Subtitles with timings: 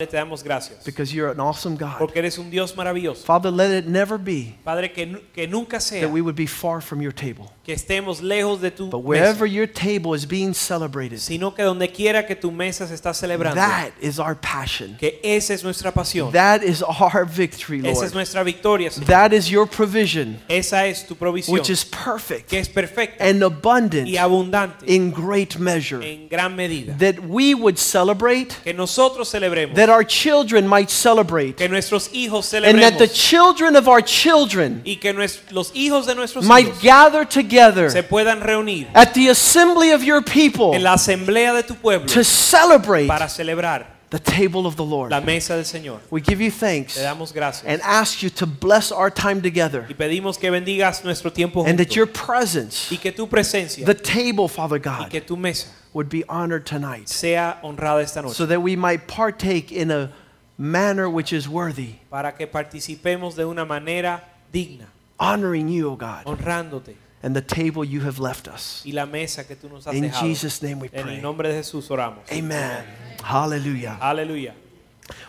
[0.00, 0.84] Te damos gracias.
[0.84, 1.98] because you're an awesome God.
[1.98, 3.24] Porque eres un Dios maravilloso.
[3.24, 6.80] Father, let it never be Padre, que, que nunca sea that we would be far
[6.80, 10.54] from your table, que estemos lejos de tu but mesa, wherever your table is being
[10.54, 14.96] celebrated, sino que donde quiera que tu mesa se está celebrando, that is our passion.
[15.00, 16.30] que esa es nuestra pasión.
[16.30, 18.14] That is our victory, Esa es Lord.
[18.14, 19.06] nuestra victoria, Señor.
[19.08, 23.42] That is your provision, Esa es tu provisión, which is perfect que es perfecta and
[23.42, 26.00] abundant y abundante in great measure.
[26.04, 26.96] en gran medida.
[26.98, 32.52] That we would celebrate, Que nosotros celebremos, that our children might celebrate, que nuestros hijos
[32.52, 36.82] and that the children of our children y que los hijos de nuestros might hijos
[36.82, 41.62] gather together se puedan reunir at the assembly of your people en la asamblea de
[41.62, 45.10] tu pueblo to celebrate para celebrar the table of the Lord.
[45.10, 46.00] la mesa del Señor.
[46.10, 49.86] We give you thanks Te damos gracias and ask you to bless our time together
[49.88, 53.94] y pedimos que bendigas nuestro tiempo and that your presence, y que tu presencia the
[53.94, 58.34] table, Father y God, que tu mesa would be honored tonight sea honrada esta noche
[58.34, 60.10] so that we might partake in a
[60.56, 64.22] manner which is worthy, para que participemos de una manera
[64.52, 64.86] digna,
[65.20, 68.82] honoring you, O God, honrándote and the table you have left us.
[68.84, 70.26] y la mesa que tú nos has In dejado.
[70.26, 71.16] Jesus' name we En pray.
[71.16, 72.20] el nombre de Jesús oramos.
[72.30, 72.84] Amen.
[73.24, 73.96] Hallelujah.
[74.00, 74.54] Aleluya.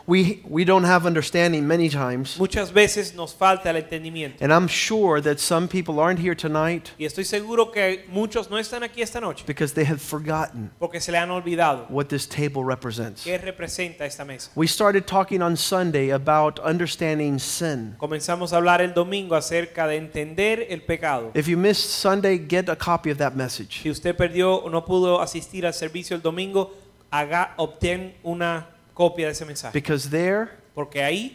[0.09, 4.67] We, we don't have understanding many times, Muchas veces nos falta el entendimiento and I'm
[4.67, 9.03] sure that some people aren't here tonight y estoy seguro que muchos no están aquí
[9.03, 13.23] esta noche because they have forgotten porque se le han olvidado what this table represents.
[13.23, 14.49] qué representa esta mesa.
[14.55, 17.95] We started talking on Sunday about understanding sin.
[17.99, 21.29] Comenzamos a hablar el domingo acerca de entender el pecado.
[21.35, 23.83] If you missed Sunday, get a copy of that message.
[23.83, 26.73] Si usted perdió o no pudo asistir al servicio el domingo,
[27.11, 29.71] haga, obtén una copia de ese mensaje.
[29.71, 31.31] Because there, Porque ahí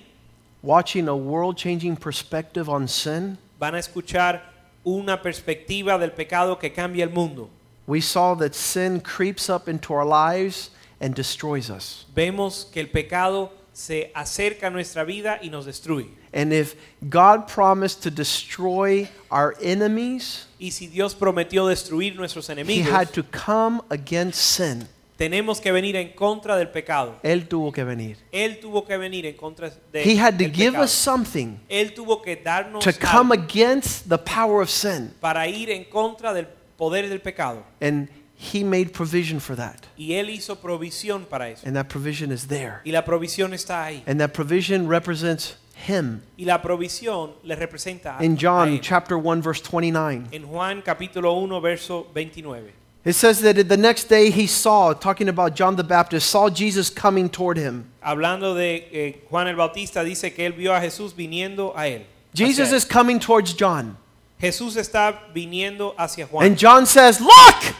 [0.63, 4.43] watching a world changing perspective on sin, van a escuchar
[4.85, 7.49] una perspectiva del pecado que cambia el mundo.
[7.87, 10.71] we saw that sin creeps up into our lives
[11.01, 12.05] and destroys us.
[12.15, 16.09] Vemos que el pecado se acerca a nuestra vida y nos destruye.
[16.33, 16.75] And if
[17.09, 22.93] God promised to destroy our enemies, Y si Dios prometió destruir nuestros enemigos, He enemigos,
[22.93, 24.87] had to come against sin.
[25.17, 27.19] Tenemos que venir en contra del pecado.
[27.23, 28.19] Él tuvo que venir.
[28.33, 30.85] Él tuvo que venir en contra de He had to give pecado.
[30.85, 35.13] us something Él tuvo que darnos to come against the power of sin.
[35.21, 37.65] para ir en contra del poder del pecado.
[37.81, 39.77] And He made provision for that.
[39.97, 41.67] Y Él hizo provisión para eso.
[41.67, 42.81] And that provision is there.
[42.85, 44.03] Y la provisión está ahí.
[44.07, 46.23] And that provision represents Him.
[46.37, 50.25] Y la provisión le representa In John chapter 1 verse 29.
[50.33, 52.84] En Juan capítulo 1 verso 29.
[53.05, 56.89] It says that the next day he saw, talking about John the Baptist, saw Jesus
[56.89, 57.91] coming toward him.
[58.03, 62.05] Hablando de eh, Juan el Bautista dice que él vio a Jesús viniendo a él.
[62.33, 63.99] Jesus is coming towards John.
[64.41, 66.47] Jesús está viniendo hacia Juan.
[66.47, 67.75] And John says, Look,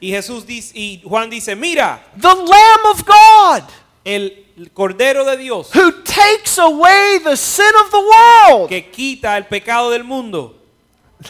[0.00, 3.62] y Jesús dice y Juan dice, "Mira, the Lamb of God
[4.04, 4.32] el
[4.74, 8.68] Cordero de Dios who takes away the sin of the world.
[8.68, 10.56] que quita el pecado del mundo."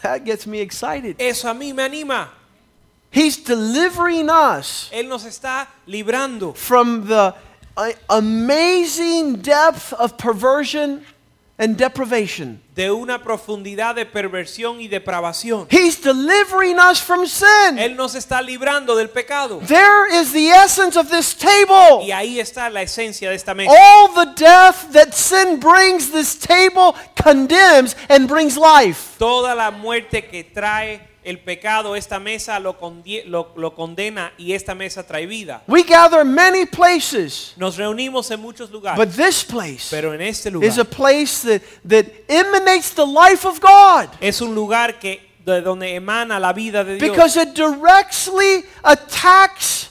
[0.00, 1.16] That gets me excited.
[1.19, 2.31] Eso a mí me anima.
[3.12, 7.34] He's delivering us Él nos está librando from the
[7.76, 11.04] uh, amazing depth of perversion
[11.58, 12.60] and deprivation.
[12.74, 15.66] de una profundidad de perversión y depravación.
[15.70, 17.78] He's delivering us from sin.
[17.78, 19.60] Él nos está librando del pecado.
[19.66, 22.02] There is the essence of this table.
[22.02, 23.70] Y ahí está la esencia de esta mesa.
[23.70, 29.16] All the death that sin brings, this table condemns and brings life.
[29.18, 34.53] Toda la muerte que trae el pecado, esta mesa lo, condie- lo- lo condena y
[34.55, 35.62] esta mesa trae vida.
[35.69, 40.48] We gather many places, Nos reunimos en muchos lugares, but this place pero en este
[40.48, 45.21] is a lugar place that, that emanates the life of God es un lugar que
[45.45, 47.10] de donde emana la vida de Dios.
[47.10, 49.91] because it directly attacks,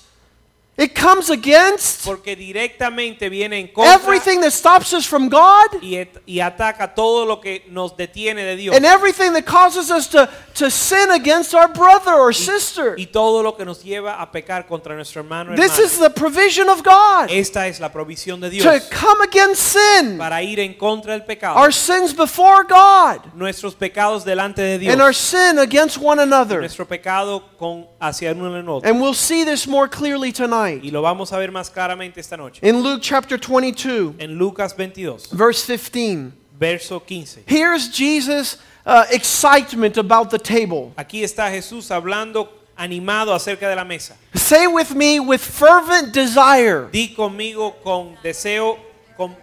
[0.81, 6.07] it comes against porque directamente viene en contra everything that stops us from God y,
[6.25, 8.75] y ataca todo lo que nos detiene de Dios.
[8.75, 12.95] and everything that causes us to, to sin against our brother or sister.
[12.97, 15.55] y todo lo que nos lleva a pecar contra nuestro hermano.
[15.55, 15.85] This hermana.
[15.85, 20.17] is the provision of God Esta es la provisión de Dios to come against sin,
[20.17, 21.57] para ir en contra del pecado.
[21.57, 24.93] our sins before God, nuestros pecados delante de Dios.
[24.93, 26.59] and our sin against one another.
[26.59, 28.81] nuestro pecado con hacia uno.
[28.83, 30.70] And we'll see this more clearly tonight.
[30.71, 30.83] Tonight.
[30.83, 32.59] Y lo vamos a ver más claramente esta noche.
[32.63, 37.43] In Luke chapter 22, En Lucas 22, verse 15, verso 15.
[37.47, 40.93] here's Jesus' uh, excitement about the table.
[40.97, 44.15] Aquí está Jesús hablando animado acerca de la mesa.
[44.33, 46.89] Say with me, with fervent desire.
[46.91, 48.77] Di conmigo con deseo
[49.17, 49.35] con,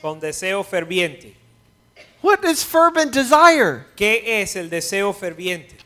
[0.00, 1.34] con deseo ferviente.
[2.20, 3.86] What is fervent desire?
[3.96, 5.76] ¿Qué es el deseo ferviente?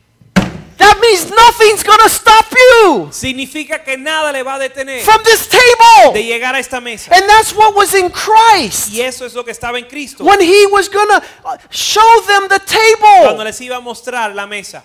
[0.82, 5.46] That means nothing's to stop you Significa que nada le va a detener from this
[5.48, 6.22] de table.
[6.24, 7.14] llegar a esta mesa.
[7.14, 10.24] And that's what was in Christ Y eso es lo que estaba en Cristo.
[10.24, 11.22] when he was going to
[11.70, 13.44] show them the Cuando table.
[13.44, 14.82] les iba a mostrar la mesa.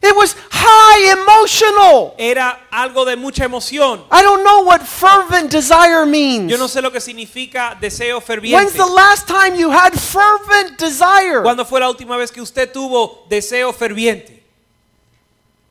[0.00, 2.14] It was high emotional.
[2.18, 4.04] Era algo de mucha emoción.
[4.12, 6.50] I don't know what fervent desire means.
[6.50, 8.72] Yo no sé lo que significa deseo When's ferviente.
[8.76, 11.42] the last time you had fervent desire?
[11.42, 14.33] ¿Cuándo fue la última vez que usted tuvo deseo ferviente?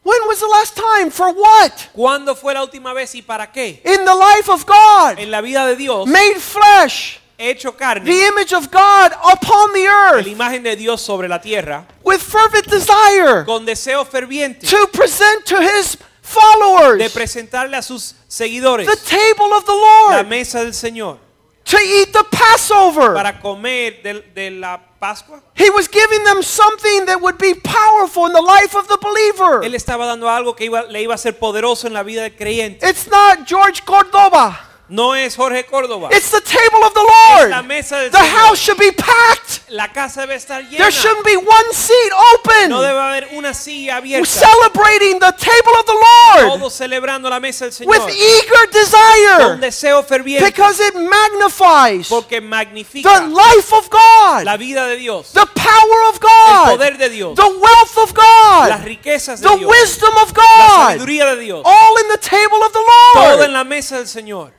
[0.04, 1.10] When was the last time?
[1.12, 1.72] For what?
[1.96, 3.82] ¿Cuándo fue la última vez y para qué?
[3.86, 8.28] In the life of God, En la vida de Dios, made flesh, hecho carne, the
[8.28, 10.26] image of God upon the earth.
[10.26, 15.46] la imagen de Dios sobre la tierra, with fervent desire con deseo ferviente to present
[15.46, 16.98] to his followers.
[17.00, 20.16] de presentarle a sus seguidores the table of the Lord.
[20.18, 21.18] la mesa del Señor
[21.64, 23.14] to eat the Passover.
[23.14, 25.42] para comer de, de la Pascua.
[25.56, 29.62] He was giving them something that would be powerful in the life of the believer.
[29.62, 32.36] Él estaba dando algo que iba- le iba a ser poderoso en la vida del
[32.38, 32.88] creyente.
[32.88, 34.58] It's not George Cordoba.
[34.90, 36.10] No es Jorge Córdoba.
[36.12, 37.66] It's the table of the Es la Lord.
[37.68, 38.36] mesa del The Señor.
[38.38, 39.70] house should be packed.
[39.70, 40.78] La casa debe estar llena.
[40.78, 42.70] There shouldn't be one seat No open.
[42.70, 47.66] debe haber una silla We're celebrating the table of the Lord Todos celebrando la mesa
[47.70, 48.12] del with Señor.
[48.12, 50.46] eager Con desire deseo ferviente.
[50.46, 55.32] because it magnifies Porque the life of God, la vida de Dios.
[55.32, 57.36] the power of El God, poder de Dios.
[57.36, 59.72] the wealth of Las God, riquezas de the Dios.
[59.72, 61.62] wisdom of La God, sabiduría de Dios.
[61.66, 62.80] all in the table of the
[63.14, 63.50] Todo en Lord.
[63.52, 64.52] la mesa del Señor.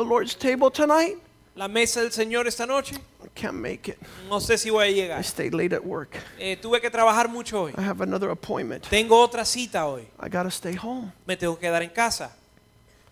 [0.00, 1.18] The Lord's table tonight,
[1.54, 2.94] La mesa del Señor esta noche.
[3.22, 3.98] I can't make it.
[4.30, 5.22] No sé si voy a I llegar.
[5.22, 6.16] stayed late at work.
[6.38, 7.74] Eh, tuve que trabajar mucho hoy.
[7.76, 8.84] I have another appointment.
[8.88, 10.06] Tengo otra cita hoy.
[10.18, 11.12] I got to stay home.
[11.26, 12.30] Me tengo que quedar en casa.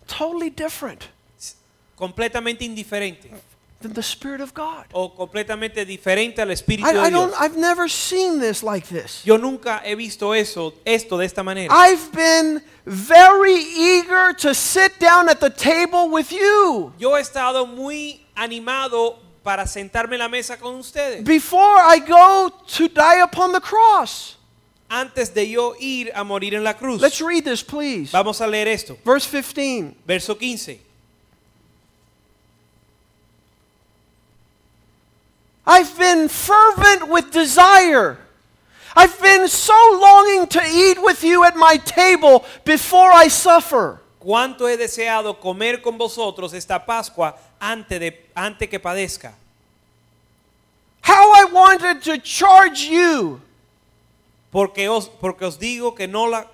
[0.06, 1.04] Totally different
[1.94, 3.28] Completamente indiferente.
[3.80, 4.86] Than the Spirit of God.
[4.92, 7.30] O completamente diferente al Espíritu I, de I don't.
[7.30, 7.40] Dios.
[7.40, 9.22] I've never seen this like this.
[9.24, 11.72] Yo nunca he visto eso, esto de esta manera.
[11.72, 16.92] I've been very eager to sit down at the table with you.
[16.98, 21.24] Yo he estado muy animado para sentarme en la mesa con ustedes.
[21.24, 24.36] Before I go to die upon the cross.
[24.90, 27.00] Antes de yo ir a morir en la cruz.
[27.00, 28.10] Let's read this, please.
[28.10, 28.96] Vamos a leer esto.
[29.04, 29.94] Verse 15.
[30.06, 30.87] Verso 15.
[35.68, 38.16] I've been fervent with desire.
[38.96, 44.00] I've been so longing to eat with you at my table before I suffer.
[44.18, 49.34] Cuánto he deseado comer con vosotros esta Pascua antes de antes que padezca.
[51.02, 53.40] How I wanted to charge you.
[54.50, 56.46] Porque os porque os digo que no la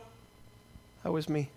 [1.05, 1.49] That was me.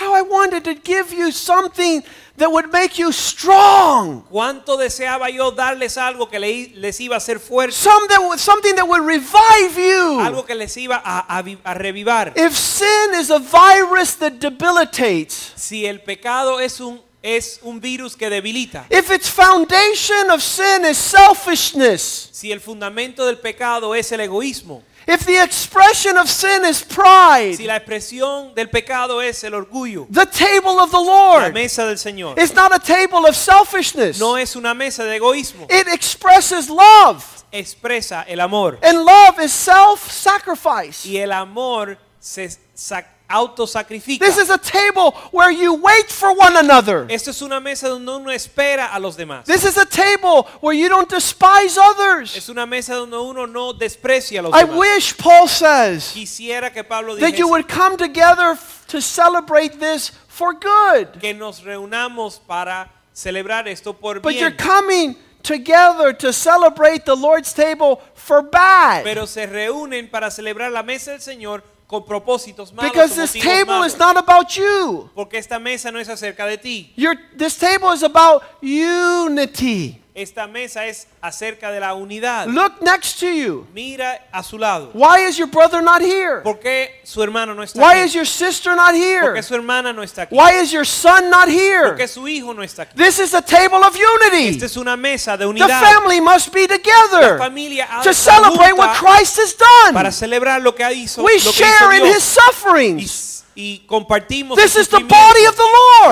[0.00, 2.02] How I wanted to give you something
[2.38, 4.24] that would make you strong.
[4.30, 8.88] cuánto deseaba yo darles algo que les iba a hacer fuerte, Some that something that
[8.88, 10.20] would revive you.
[10.20, 12.32] algo que les iba a, a a revivar.
[12.34, 18.16] If sin is a virus that debilitates, Si el pecado es un es un virus
[18.16, 24.10] que debilita, if its foundation of sin is selfishness, si el fundamento del pecado es
[24.12, 29.42] el egoísmo, if the expression of sin is pride, si la expresión del pecado es
[29.44, 31.04] el orgullo, the table of the la
[31.40, 34.18] Lord mesa del Señor is not a table of selfishness.
[34.18, 38.78] no es una mesa de egoísmo, It expresses love, expresa el amor.
[38.82, 41.04] and love is self-sacrifice.
[41.06, 44.18] y el amor se sac- autosacrifica.
[44.18, 47.06] This is a table where you wait for one another.
[47.08, 49.44] Esto es una mesa donde uno espera a los demás.
[49.46, 52.36] This is a table where you don't despise others.
[52.36, 54.76] Es una mesa donde uno no desprecia a los I demás.
[54.76, 58.58] wish, Paul says, Quisiera que Pablo that you would come together
[58.88, 61.20] to celebrate this for good.
[61.20, 67.52] que nos reunamos para celebrar esto por But you're coming together to celebrate the Lord's
[67.52, 69.04] table for bad.
[69.04, 72.92] Pero se reúnen para celebrar la mesa del Señor con propósitos malos.
[72.92, 73.88] Because this table malos.
[73.88, 75.10] is not about you.
[75.12, 76.92] Porque esta mesa no es acerca de ti.
[76.94, 79.99] Your, this table is about unity.
[80.12, 82.48] Esta mesa es acerca de la unidad.
[82.48, 83.66] Look next to you.
[83.72, 84.90] Mira a su lado.
[84.92, 86.40] Why is your brother not here?
[86.42, 88.06] ¿Por qué su hermano no está Why aquí?
[88.06, 89.22] is your sister not here?
[89.22, 90.34] ¿Por qué su hermana no está aquí?
[90.34, 91.90] Why is your son not here?
[91.90, 92.96] ¿Por qué su hijo no está aquí?
[92.96, 94.48] This is a table of unity.
[94.48, 95.68] Esta es una mesa de unidad.
[95.68, 97.36] The family must be together.
[97.36, 99.94] La familia to celebrate what Christ has done.
[99.94, 103.44] para celebrar lo que hizo, We lo que hizo share in Dios his sufferings.
[103.54, 105.62] y compartimos This is the body of the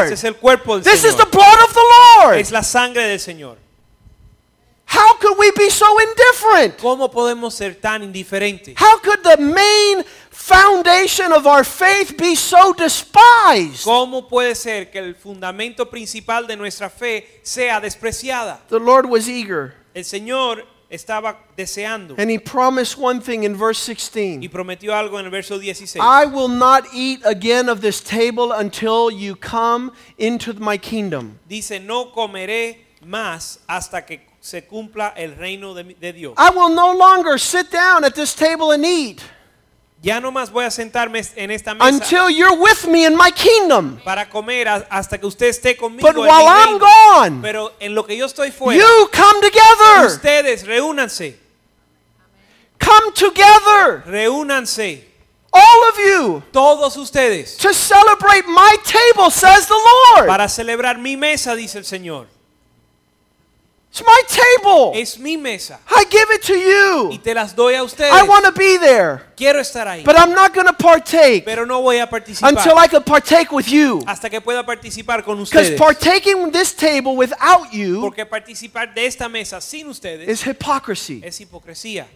[0.04, 0.24] Ese es Lord.
[0.24, 2.38] el cuerpo del This is the blood of the Lord.
[2.38, 3.58] Es la sangre del Señor.
[5.18, 6.78] How could we be so indifferent?
[6.78, 8.74] ¿Cómo podemos ser tan indiferentes?
[8.76, 13.84] How could the main foundation of our faith be so despised?
[13.84, 18.60] ¿Cómo puede ser que el fundamento principal de nuestra fe sea despreciada?
[18.68, 23.90] The Lord was eager, El Señor estaba deseando and He promised one thing in verse
[23.90, 26.00] y 16 prometió algo en el verso 16.
[26.00, 31.40] I will not eat again of this table until you come into my kingdom.
[31.48, 36.34] Dice, no comeré más hasta que se cumpla el reino de, Dios.
[36.38, 39.20] I will no longer sit down at this table and eat
[40.00, 43.32] Ya no más voy a sentarme en esta mesa until you're with me in my
[43.32, 44.00] kingdom.
[44.04, 47.94] para comer hasta que usted esté conmigo But en while mi I'm gone, Pero en
[47.94, 50.06] lo que yo estoy fuera, you come together.
[50.06, 51.36] ustedes reúnanse,
[52.78, 55.04] Come together, reúnanse,
[55.52, 60.28] all of you, todos ustedes, to celebrate my table, says the Lord.
[60.28, 62.28] para celebrar mi mesa, dice el Señor.
[63.98, 64.92] It's my table.
[64.94, 67.10] Es mi mesa I give it to you.
[67.12, 68.12] y te las doy a ustedes.
[68.12, 71.66] I want to be there, Quiero estar ahí, but I'm not going to partake pero
[71.66, 74.00] no voy a participar until I can partake with you.
[74.06, 75.70] hasta que pueda participar con ustedes.
[75.70, 81.20] Because partaking this table without you Porque participar de esta mesa sin ustedes is hypocrisy.
[81.24, 82.06] es hipocresía,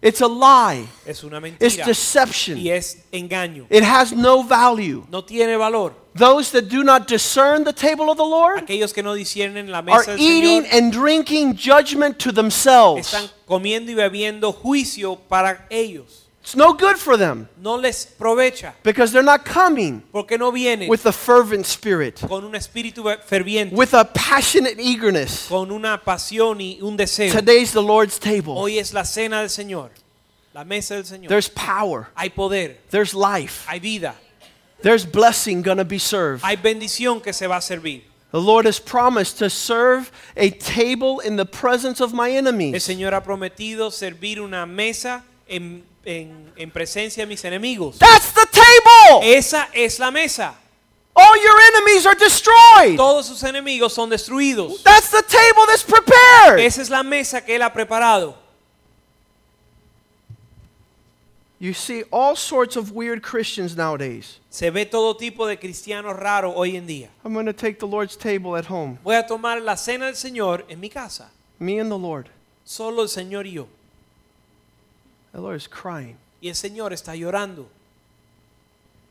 [0.00, 0.86] It's a lie.
[1.04, 2.56] es una It's deception.
[2.56, 3.66] y es engaño.
[3.68, 5.04] It has no value.
[5.10, 5.92] No tiene valor.
[6.14, 9.78] Those that do not discern the table of the Lord Aquellos que no disciernen la
[9.80, 13.12] are del eating Señor and drinking judgment to themselves.
[13.12, 16.27] están comiendo y bebiendo juicio para ellos.
[16.48, 20.88] It's no good for them No les provecha because they're not coming porque no vienen
[20.88, 25.46] with a fervent spirit, con un espíritu ferviente, with a passionate eagerness.
[25.46, 27.30] con una pasión y un deseo.
[27.34, 28.54] Today's the Lord's table.
[28.56, 29.90] Hoy es la cena del Señor,
[30.54, 31.28] la mesa del Señor.
[31.28, 34.14] There's power, Hay poder, there's life, hay vida,
[34.80, 36.42] there's blessing going to be served.
[36.42, 38.04] hay bendición que se va a servir.
[38.32, 42.82] The Lord has promised to serve a table in the presence of my El enemies.
[42.82, 47.98] Señor ha prometido servir una mesa en, en- en presencia de mis enemigos.
[47.98, 49.22] That's the table.
[49.36, 50.54] Esa es la mesa.
[51.14, 52.96] All your enemies are destroyed.
[52.96, 54.82] Todos sus enemigos son destruidos.
[54.84, 56.60] That's the table that's prepared.
[56.60, 58.36] Esa es la mesa que Él ha preparado.
[61.60, 64.38] You see all sorts of weird Christians nowadays.
[64.48, 67.08] Se ve todo tipo de cristianos raros hoy en día.
[67.24, 68.98] I'm going to take the Lord's table at home.
[69.02, 71.30] Voy a tomar la cena del Señor en mi casa.
[71.58, 72.28] Me and the Lord.
[72.64, 73.66] Solo el Señor y yo.
[75.32, 76.16] The Lord is crying.
[76.40, 77.66] Y el Señor está llorando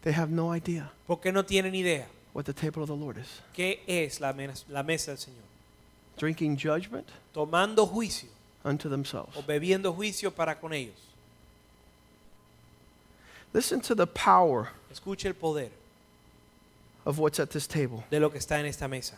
[0.03, 3.41] They have no idea porque no tienen idea what the table of the Lord is.
[3.53, 5.43] qué es la, mes- la mesa del Señor.
[6.17, 8.29] Drinking judgment Tomando juicio
[8.63, 9.35] unto themselves.
[9.37, 10.95] o bebiendo juicio para con ellos.
[13.53, 15.69] Listen to the power Escuche el poder
[17.05, 18.03] of what's at this table.
[18.09, 19.15] de lo que está en esta mesa.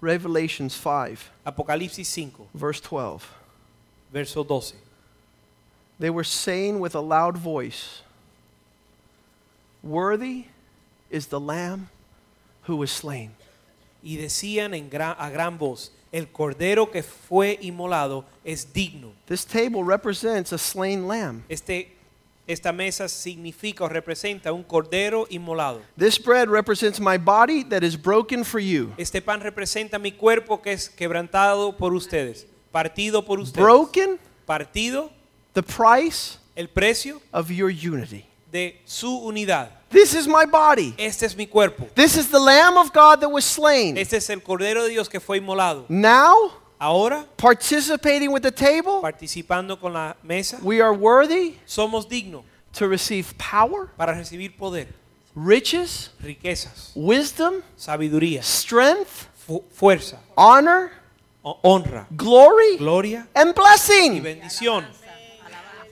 [0.00, 3.24] Revelations 5, Apocalipsis 5, verse 12.
[4.12, 4.74] verso 12.
[5.98, 8.02] They were saying with a loud voice,
[9.82, 10.46] Worthy
[11.10, 11.88] is the Lamb
[12.66, 13.30] who was slain.
[14.02, 19.12] Y decían en gran- a gran voz, el cordero que fue inmolado es digno.
[19.26, 21.42] This table represents a slain lamb.
[21.48, 21.92] Este,
[22.46, 25.82] esta mesa significa o representa un cordero inmolado.
[25.96, 28.92] This bread represents my body that is broken for you.
[28.98, 33.62] Este pan representa mi cuerpo que es quebrantado por ustedes, partido por ustedes.
[33.64, 35.10] Broken, Partido,
[35.56, 38.24] the price el precio of your unity.
[38.52, 39.70] de su unidad.
[39.90, 40.94] This is my body.
[40.98, 41.88] Este es mi cuerpo.
[41.94, 43.96] This is the Lamb of God that was slain.
[43.96, 45.84] Este es el cordero de Dios que fue inmolado.
[45.88, 52.44] Now, Ahora, participating with the table, participando con la mesa, we are worthy somos dignos
[52.74, 54.88] to receive power, para recibir poder,
[55.34, 60.90] riches, riquezas, wisdom, sabiduría, strength, fu- fuerza, honor,
[61.42, 64.22] honra, glory, gloria and y blessing.
[64.22, 64.84] bendición.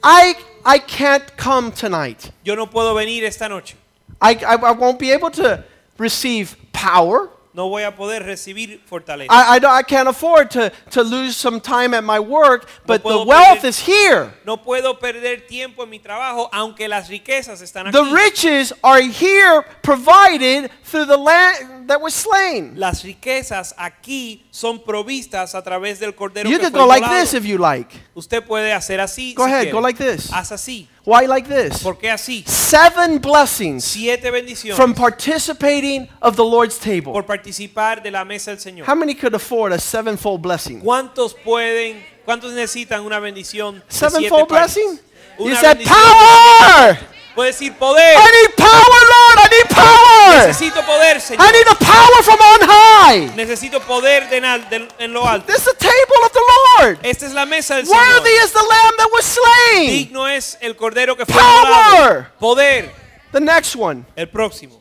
[0.04, 0.34] I,
[0.64, 2.30] I can't come tonight.
[2.44, 3.74] Yo no puedo venir esta noche.
[4.20, 5.64] I, I, I won't be able to
[5.98, 7.30] receive power.
[7.56, 9.28] No voy a poder recibir fortaleza.
[9.30, 13.02] I, I, don't- I can't afford to, to lose some time at my work, but
[13.04, 14.34] the puedo wealth perder- is here.
[14.44, 17.92] No puedo perder tiempo en mi trabajo, aunque las riquezas están aquí.
[17.92, 22.72] The riches are here provided through the land that was slain.
[22.78, 27.04] Las riquezas aquí son provistas a través del cordero You que could fue go like
[27.04, 27.20] inmolado.
[27.22, 27.88] this if you like.
[28.14, 29.34] Usted puede hacer así.
[29.34, 29.72] Go si ahead, quiere.
[29.72, 30.30] go like this.
[30.32, 30.88] Haz así.
[31.04, 31.82] Why like this?
[31.82, 32.44] ¿Por qué así?
[32.46, 37.12] Seven blessings Siete bendiciones from participating of the Lord's table.
[37.12, 38.88] por participar de la mesa del Señor.
[38.88, 40.80] How many could afford a sevenfold blessing?
[40.80, 43.80] ¿Cuántos pueden, cuántos necesitan una bendición?
[43.80, 44.74] de Sevenfold siete partes?
[44.76, 45.00] blessing?
[45.38, 45.98] You Una said bendición.
[45.98, 46.98] power!
[47.34, 48.16] Puede decir poder.
[48.16, 49.38] I need power, Lord!
[49.38, 50.46] I need power.
[50.46, 53.32] Necesito poder, I need a power from on high.
[53.36, 55.46] Necesito poder de en, de- en lo alto.
[55.46, 56.40] This is the table of the
[56.78, 56.98] Lord.
[57.02, 58.44] Esta es la mesa del Worthy Señor.
[58.44, 59.90] is the lamb that was slain.
[59.90, 62.30] Digno es el cordero que fue Power.
[62.38, 62.92] Poder.
[63.32, 64.80] The next one, El próximo.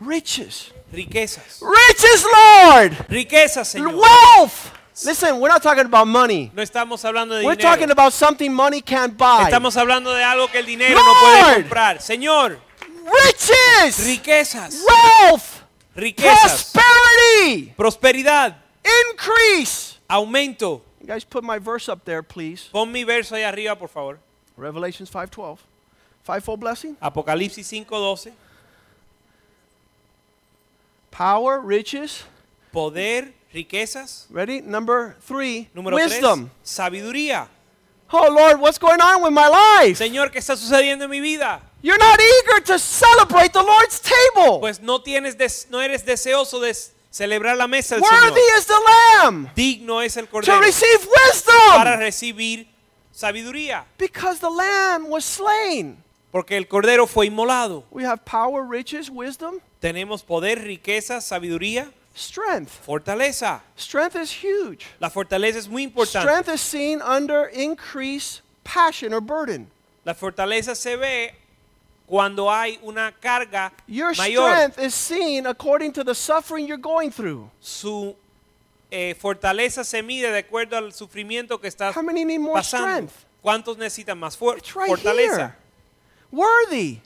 [0.00, 0.70] riches.
[0.92, 1.62] Riquezas.
[1.62, 2.92] Riches, Lord.
[3.08, 3.94] Riquezas, Señor.
[3.94, 4.70] Wealth.
[5.04, 6.50] Listen, we're not talking about money.
[6.54, 7.70] No estamos hablando de We're dinero.
[7.74, 9.44] talking about something money can't buy.
[9.50, 11.54] Estamos hablando de algo que el dinero no puede Lord.
[11.62, 12.00] comprar.
[12.00, 12.58] Señor,
[13.24, 14.04] Riches.
[14.06, 15.62] riquezas, Wealth.
[15.96, 17.72] riquezas, Prosperity.
[17.76, 18.56] prosperidad,
[19.10, 19.98] Increase.
[20.08, 20.82] aumento.
[21.00, 22.68] You guys put my verse up there, please.
[22.70, 24.18] Pon mi verso ahí arriba, por favor.
[24.56, 25.58] Revelations 5:12.
[26.22, 26.96] Fivefold blessing.
[27.00, 28.32] Apocalipsis 5:12.
[31.10, 32.24] Power, riches.
[32.72, 34.26] Poder, riquezas.
[34.30, 34.60] Ready?
[34.62, 35.68] Number 3.
[35.74, 36.48] Número wisdom.
[36.48, 37.48] 3, sabiduría.
[38.14, 39.96] Oh Lord, what's going on with my life?
[39.96, 41.60] Señor, ¿qué está sucediendo en mi vida?
[41.82, 44.60] You're not eager to celebrate the Lord's table.
[44.60, 46.74] Pues no tienes des- no eres deseoso de
[47.10, 48.58] celebrar la mesa del Worthy Señor.
[48.58, 48.74] is the
[49.24, 50.98] lamb Digno es el to cordero receive
[51.74, 52.66] para wisdom recibir
[53.12, 55.96] sabiduría, because the lamb was slain.
[56.30, 57.84] porque el cordero fue inmolado.
[57.90, 62.80] We have power, riches, wisdom, Tenemos poder, riqueza, sabiduría, strength.
[62.86, 63.60] fortaleza.
[63.76, 64.86] Strength is huge.
[65.00, 66.22] La fortaleza es muy importante.
[66.28, 69.70] Strength is seen under increased passion or burden.
[70.04, 71.34] La fortaleza se ve
[72.06, 74.50] cuando hay una carga Your mayor.
[74.50, 77.48] strength is seen according to the suffering you're going through.
[77.60, 78.14] Su
[78.90, 82.86] eh, fortaleza se mide de acuerdo al sufrimiento que estás How many need more pasando.
[83.08, 83.24] strength?
[83.42, 85.36] ¿Cuántos necesitan más fuer- It's right fortaleza?
[85.36, 85.56] here.
[86.30, 87.00] Worthy.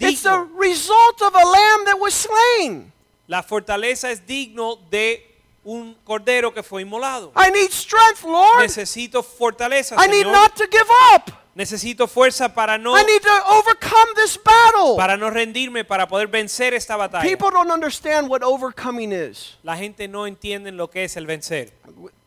[0.00, 2.92] It's the result of a lamb that was slain.
[3.26, 7.32] La fortaleza es digno de un cordero que fue inmolado.
[7.36, 8.60] I need strength, Lord.
[8.60, 10.32] Necesito fortaleza, I need Señor.
[10.32, 11.32] not to give up.
[11.54, 14.96] Necesito fuerza para no I need to overcome this battle.
[14.96, 17.22] para no rendirme, para poder vencer esta batalla.
[17.22, 19.56] People don't understand what overcoming is.
[19.62, 21.72] La gente no entiende lo que es el vencer.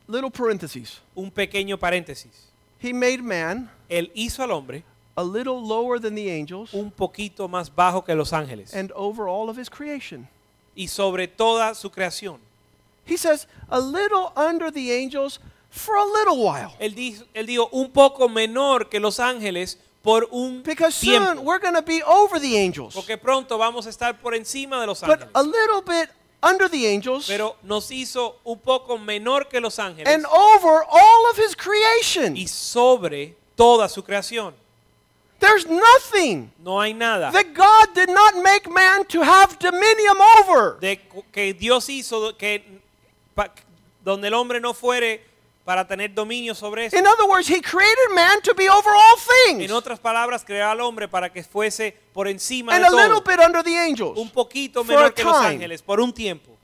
[0.07, 1.01] Little parentheses.
[1.13, 2.49] Un pequeño paréntesis.
[2.81, 4.83] He made man Él hizo al hombre
[5.17, 9.27] a little lower than the angels un poquito más bajo que los ángeles and over
[9.27, 10.27] all of his creation.
[10.77, 12.37] Y sobre toda su creación.
[13.05, 16.73] He says, a little under the angels for a little while.
[16.79, 21.41] Él dijo, él dijo un poco menor que los ángeles por un Because soon tiempo.
[21.41, 22.93] we're going to be over the angels.
[22.93, 25.29] Porque pronto vamos a estar por encima de los But ángeles.
[25.33, 26.09] a little bit
[26.43, 31.29] under the angels Pero nos hizo un poco menor que los ángeles and over all
[31.31, 32.35] of his creation.
[32.37, 34.53] y sobre toda su creación.
[35.39, 40.77] There's nothing No hay nada that God did not make man to have dominion over.
[40.79, 40.99] de
[41.31, 42.81] que Dios hizo que
[43.35, 43.51] pa-
[44.03, 45.21] donde el hombre no fuere
[45.63, 46.97] para tener dominio sobre eso.
[46.97, 50.69] In other words, he created man to be over all things En otras palabras, creó
[50.71, 54.17] al hombre para que fuese por encima and de a little bit under the angels,
[54.17, 55.47] Un poquito for a menor que los time.
[55.55, 56.56] ángeles por un tiempo,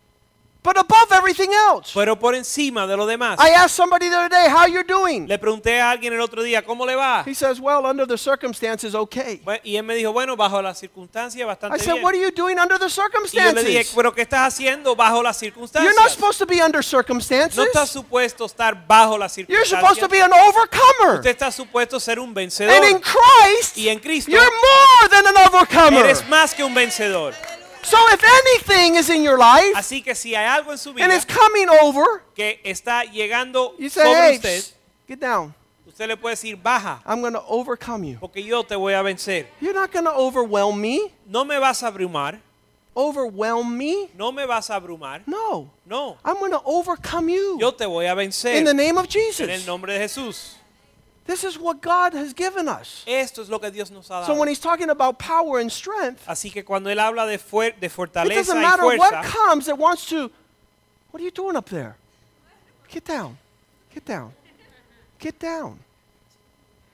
[0.64, 1.92] but above everything else.
[1.94, 3.38] pero por encima de lo demás.
[3.40, 6.42] I asked somebody the other day, "How you're doing?" Le pregunté a alguien el otro
[6.42, 7.24] día, ¿cómo le va?
[7.28, 11.42] He says, "Well, under the circumstances, okay." Y él me dijo, bueno, bajo las circunstancias
[11.42, 12.04] I bastante said, bien.
[12.04, 13.04] "What are you doing under the Y yo
[13.54, 13.94] le dije, circumstances?
[13.96, 15.94] pero ¿qué estás haciendo bajo las circunstancias?
[15.94, 17.58] You're not supposed to be under circumstances.
[17.58, 19.80] No estás supuesto estar bajo las You're circunstancias.
[19.82, 21.18] supposed to be an overcomer.
[21.18, 22.74] Usted está supuesto ser un vencedor.
[22.74, 26.06] And in Christ, Y en Cristo you're more than an overcomer.
[26.06, 27.34] eres más que un vencedor.
[27.84, 31.04] So if anything is in your life Así que si hay algo en su vida
[31.06, 34.64] and it's coming over, que está llegando you say, sobre "Hey, usted,
[35.08, 35.54] get down.
[35.88, 39.04] usted le puede decir, baja, I'm going to overcome you." porque yo te voy a
[39.04, 39.48] vencer.
[39.60, 41.12] You're not going to overwhelm me.
[41.28, 42.40] No me vas a abrumar,
[42.96, 44.10] Overwhelm me?
[44.16, 45.24] no me vas a abrumar.
[45.26, 45.70] No.
[45.86, 49.08] No, I'm going to overcome you yo te voy a vencer in the name of
[49.14, 50.56] en el nombre de Jesús.
[51.26, 53.04] This is what God has given us.
[53.08, 54.26] Esto es lo que Dios nos ha dado.
[54.26, 57.80] So when he's talking about power and strength, Así que cuando él habla de, fuer-
[57.80, 60.30] de fortaleza it doesn't y matter what comes that wants to.
[61.12, 61.96] What are you doing up there?
[62.90, 63.38] Get down.
[63.94, 64.34] Get down.
[65.20, 65.80] Get down.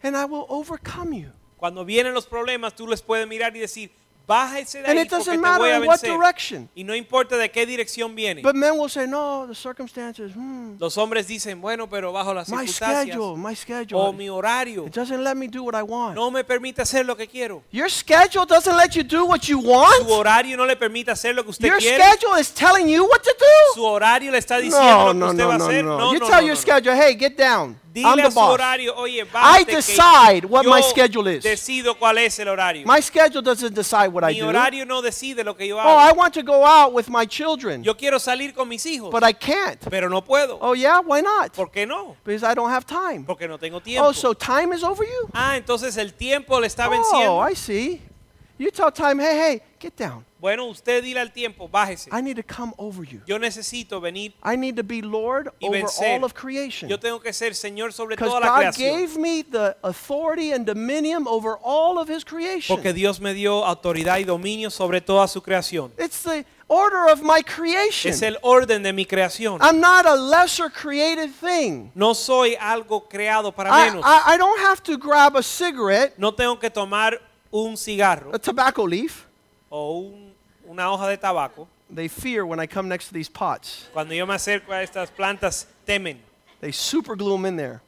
[0.04, 1.32] And I will overcome you.
[1.58, 3.90] cuando vienen los problemas, tú les puedes mirar y decir,
[4.30, 6.12] bájese de And ahí it porque doesn't te matter a in what vencer.
[6.18, 6.70] direction.
[6.76, 8.42] Y no importa de qué dirección viene.
[8.44, 12.48] But men will say, no, the circumstances, hmm, Los hombres dicen, bueno, pero bajo las
[12.50, 14.14] my circunstancias schedule, my o schedule.
[14.14, 16.16] mi horario It doesn't let me do what I want.
[16.16, 17.64] no me permite hacer lo que quiero.
[17.72, 20.08] Your schedule doesn't let you do what you Su want?
[20.10, 22.04] horario no le permite hacer lo que usted Your quiere.
[22.04, 23.32] schedule is telling you what to
[23.74, 23.86] Su do?
[23.88, 25.84] horario le está diciendo No, lo que no, usted no, va a no, hacer.
[25.84, 25.98] no.
[25.98, 26.62] No, You no, tell no, your no.
[26.62, 27.80] schedule, hey, get down.
[27.96, 28.52] I'm the boss.
[28.60, 31.44] horario, oye, I decide what my schedule is.
[31.44, 32.86] decido cuál es el horario.
[32.86, 34.48] My schedule doesn't decide what I Mi do.
[34.48, 35.98] horario no decide lo que yo Oh, hago.
[36.00, 39.24] I want to go out with my children, Yo quiero salir con mis hijos, but
[39.24, 39.80] I can't.
[39.90, 40.58] pero no puedo.
[40.62, 41.00] Oh, yeah?
[41.02, 41.54] Why not?
[41.56, 42.16] ¿Por qué no?
[42.24, 43.26] Because I don't have time.
[43.26, 44.08] Porque no tengo tiempo.
[44.08, 45.30] Oh, so time is over you?
[45.34, 47.40] Ah, entonces el tiempo le está Oh, venciendo.
[47.50, 48.02] I see.
[48.60, 50.26] You tell time, hey, hey, get down.
[50.38, 52.10] Bueno, usted dile al tiempo, bájese.
[52.12, 53.22] I need to come over you.
[53.26, 56.18] Yo necesito venir I need to be Lord y over vencer.
[56.18, 56.90] all of creation.
[56.90, 58.76] Yo tengo que ser Señor sobre toda la God creación.
[58.78, 62.76] gave me the authority and dominion over all of His creation.
[62.76, 65.92] Porque Dios me dio autoridad y dominio sobre toda su creación.
[65.98, 68.12] It's the order of my creation.
[68.12, 69.60] Es el orden de mi creación.
[69.62, 71.92] I'm not a lesser created thing.
[71.96, 74.04] No soy algo creado para I, menos.
[74.06, 77.20] I, I don't have to grab a cigarette, No tengo que tomar
[77.52, 79.26] un cigarro a tobacco leaf.
[79.70, 80.34] o un-
[80.68, 81.68] una hoja de tabaco.
[81.94, 83.88] They fear when I come next to these pots.
[83.94, 86.20] Cuando yo me acerco a estas plantas, temen.
[86.62, 87.82] They super glue them in there.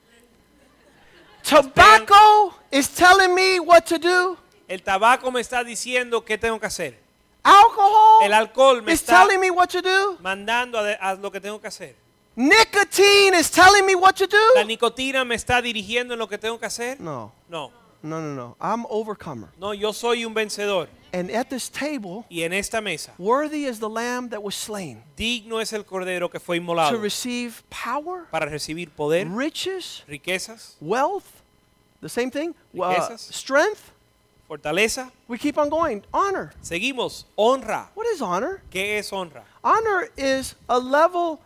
[1.44, 4.38] Tobacco is telling me what to do.
[4.70, 6.96] El tabaco me está diciendo qué tengo que hacer.
[7.44, 10.18] Alcohol El alcohol me is está telling me what to do.
[10.22, 11.96] mandando a, de- a lo que tengo que hacer.
[12.36, 14.68] Nicotine is telling me what to La do.
[14.68, 17.00] nicotina me está dirigiendo en lo que tengo que hacer.
[17.00, 17.72] No, No,
[18.04, 18.56] no, no, no.
[18.60, 19.50] I'm overcomer.
[19.60, 20.88] no, yo soy un vencedor.
[21.14, 25.04] And at this table, Y en esta mesa, worthy is the lamb that was slain
[25.18, 26.92] digno es el cordero que fue inmolado.
[26.92, 31.42] to receive power, para recibir poder, riches, riquezas, wealth,
[32.02, 33.20] the same thing, uh, Riquezas.
[33.34, 33.92] strength.
[34.50, 35.12] fortaleza.
[35.28, 36.04] We keep on going.
[36.14, 36.54] Honor.
[36.64, 37.24] Seguimos.
[37.38, 37.88] Honra.
[37.94, 38.62] What is honor?
[38.72, 39.44] ¿Qué es honra?
[39.64, 41.40] Honor is a level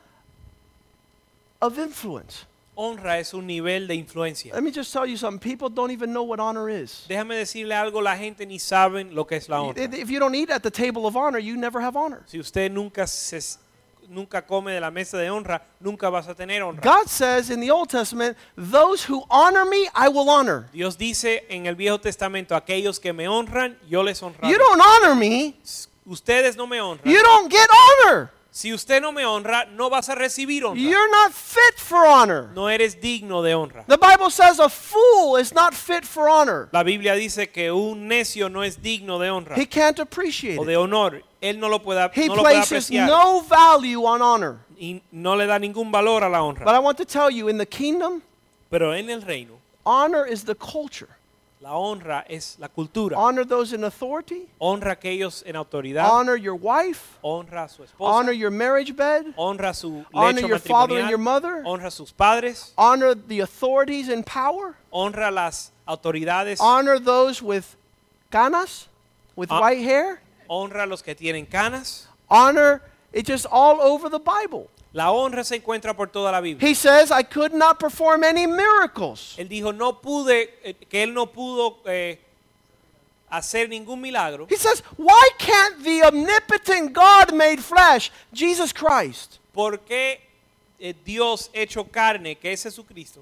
[1.61, 2.45] of influence.
[2.75, 4.53] Honra es un nivel de influencia.
[4.53, 5.39] Let me just tell you something.
[5.39, 7.05] People don't even know what honor is.
[7.07, 9.81] Déjame decirle algo, la gente ni saben lo que es la honra.
[9.81, 12.23] If you don't eat at the table of honor, you never have honor.
[12.27, 13.39] Si usted nunca se
[14.09, 16.81] nunca come de la mesa de honra, nunca vas a tener honra.
[16.81, 20.67] God says in the Old Testament, those who honor me, I will honor.
[20.73, 24.49] Dios dice en el Viejo Testamento, aquellos que me honran, yo les honraré.
[24.49, 25.55] You don't honor me,
[26.05, 27.05] Ustedes no me honran.
[27.05, 28.31] you don't get honor.
[28.55, 30.79] Si usted no me honra, no vas a recibir honra.
[30.79, 32.51] You're not fit for honor.
[32.55, 33.83] No eres digno de honra.
[33.85, 36.69] The Bible says a fool is not fit for honor.
[36.71, 40.61] La Biblia dice que un necio no es digno de honra He can't appreciate o
[40.63, 40.67] it.
[40.67, 41.21] de honor.
[41.41, 44.59] Él no lo puede, He no lo puede places apreciar no value on honor.
[44.79, 46.63] y no le da ningún valor a la honra.
[46.63, 48.21] But I want to tell you, in the kingdom,
[48.71, 51.09] Pero en el reino, honor is the culture.
[51.65, 53.17] La honra es la cultura.
[53.17, 54.47] Honor those in authority.
[54.59, 56.07] Honra a aquellos en autoridad.
[56.07, 57.17] Honor your wife.
[57.23, 58.07] Honra a su esposa.
[58.19, 59.33] Honor your marriage bed.
[59.35, 61.63] honra su lecho honor your father and your mother.
[61.65, 62.71] Honra a sus padres.
[62.77, 64.75] Honor the authorities in power.
[64.93, 66.59] Honra las autoridades.
[66.61, 67.75] Honor those with
[68.31, 68.87] canas,
[69.35, 69.59] with Ah.
[69.59, 70.21] white hair.
[70.47, 72.05] Honra a los que tienen canas.
[72.29, 74.69] Honor, it's just all over the Bible.
[74.95, 76.65] La honra se encuentra por toda la Biblia.
[76.65, 79.35] He says, I could not perform any miracles.
[79.37, 82.17] Él dijo, no pude, eh, que él no pudo eh,
[83.29, 84.47] hacer ningún milagro.
[84.49, 90.21] He says, Why can't the omnipotent God made flesh, Jesus Christ, porque
[90.79, 93.19] eh, Dios hecho carne, que es Jesucristo,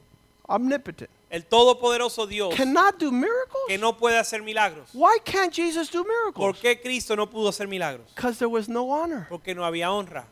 [0.48, 3.64] omnipotent, el todopoderoso Dios, cannot do miracles?
[3.68, 4.90] que no puede hacer milagros?
[4.94, 6.62] Why can't Jesus do ¿Por miracles?
[6.62, 8.06] qué Cristo no pudo hacer milagros?
[8.14, 9.26] Because there was no honor.
[9.28, 10.26] Porque no había honra.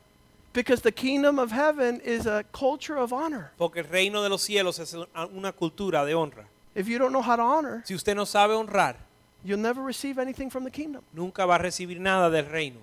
[0.54, 3.52] Because the kingdom of heaven is a culture of honor.
[3.58, 6.46] Porque el reino de los cielos es una- cultura de honra.
[6.76, 8.96] If you don't know how to honor, Si usted no sabe honrar,
[9.44, 11.04] you'll never receive anything from the kingdom.
[11.14, 12.80] nunca va a recibir nada del reino.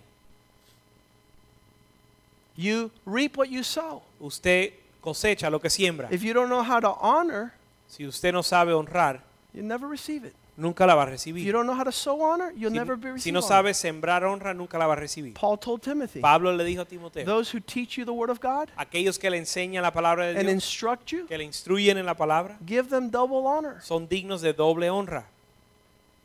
[2.56, 4.02] You reap what you sow.
[4.20, 6.08] Usted cosecha lo que siembra.
[6.10, 7.52] If you don't know how to honor,
[7.86, 9.20] Si usted no sabe honrar,
[9.54, 10.34] you'll never receive it.
[10.58, 11.52] Nunca la va a If you recibir.
[11.52, 13.48] don't know how to sow honor, you'll Si, never be si no honor.
[13.48, 15.32] sabe sembrar honra, nunca la va a recibir.
[15.34, 18.40] Paul told Timothy, Pablo le dijo a Timoteo, those who teach you the word of
[18.40, 21.96] God aquellos que le enseñan la palabra de and Dios, instruct you, que le instruyen
[21.96, 23.80] en la palabra, give them double honor.
[23.80, 25.24] son dignos de doble honra.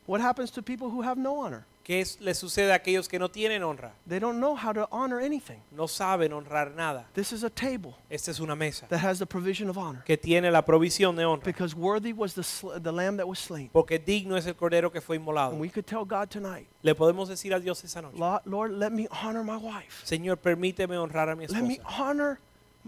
[0.05, 1.65] What happens to people who have no honor?
[1.85, 3.91] ¿Qué es- le sucede a aquellos que no tienen honra?
[4.07, 5.59] They don't know how to honor anything.
[5.71, 7.05] No saben honrar nada.
[7.13, 10.15] This is a table Esta es una mesa that has the provision of honor que
[10.15, 11.43] tiene la provisión de honra.
[11.43, 13.69] because worthy was the, sl- the lamb that was slain.
[13.73, 15.51] Porque digno es el cordero que fue inmolado.
[15.51, 18.71] And we could tell God tonight, Le podemos decir a Dios esa noche, "Lo- Lord,
[18.71, 20.05] let me honor my wife.
[20.05, 21.99] Señor, permíteme honrar a mi Let me esposa.
[21.99, 22.39] honor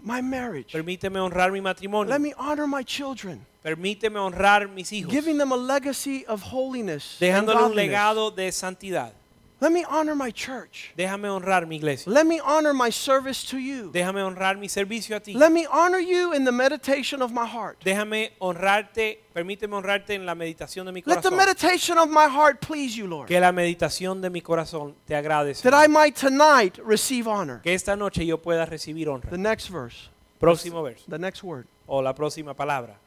[0.02, 0.72] my marriage.
[0.72, 2.08] Permíteme honrar mi matrimonio.
[2.10, 5.10] Let me honor my children, Permíteme honrar mis hijos.
[5.10, 7.16] giving them a legacy of holiness.
[7.18, 9.12] Dejándole un legado de santidad.
[9.58, 10.92] Let me honor my church.
[10.96, 12.12] Déjame honrar mi iglesia.
[12.12, 13.90] Let me honor my service to you.
[13.90, 15.32] Déjame honrar mi servicio a ti.
[15.34, 17.82] Let me honor you in the meditation of my heart.
[17.82, 21.36] Déjame honrarte, permíteme honrarte en la meditación de mi Let the corazón.
[21.36, 23.26] meditation of my heart please you, Lord.
[23.26, 25.60] Que la meditación de mi corazón te agrade.
[25.62, 25.74] That.
[25.74, 27.62] I might tonight receive honor.
[27.62, 29.28] Que esta noche yo pueda recibir honra.
[29.30, 31.04] The next verse, Próximo verso.
[31.08, 31.66] the next word.
[31.88, 32.98] O la próxima palabra.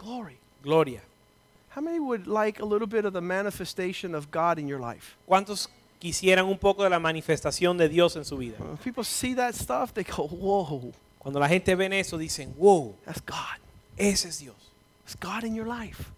[0.00, 0.38] Glory.
[0.62, 1.00] Gloria.
[1.70, 5.16] How many would like a little bit of the manifestation of God in your life?
[5.28, 5.68] ¿Cuántos
[6.00, 8.56] quisieran un poco de la manifestación de Dios en su vida?
[8.58, 12.94] When people see that stuff, they go, whoa, Cuando la gente ve eso, dicen, wow,
[13.04, 13.58] that's God.
[13.96, 14.56] ese es Dios.
[15.04, 16.10] It's God in your life.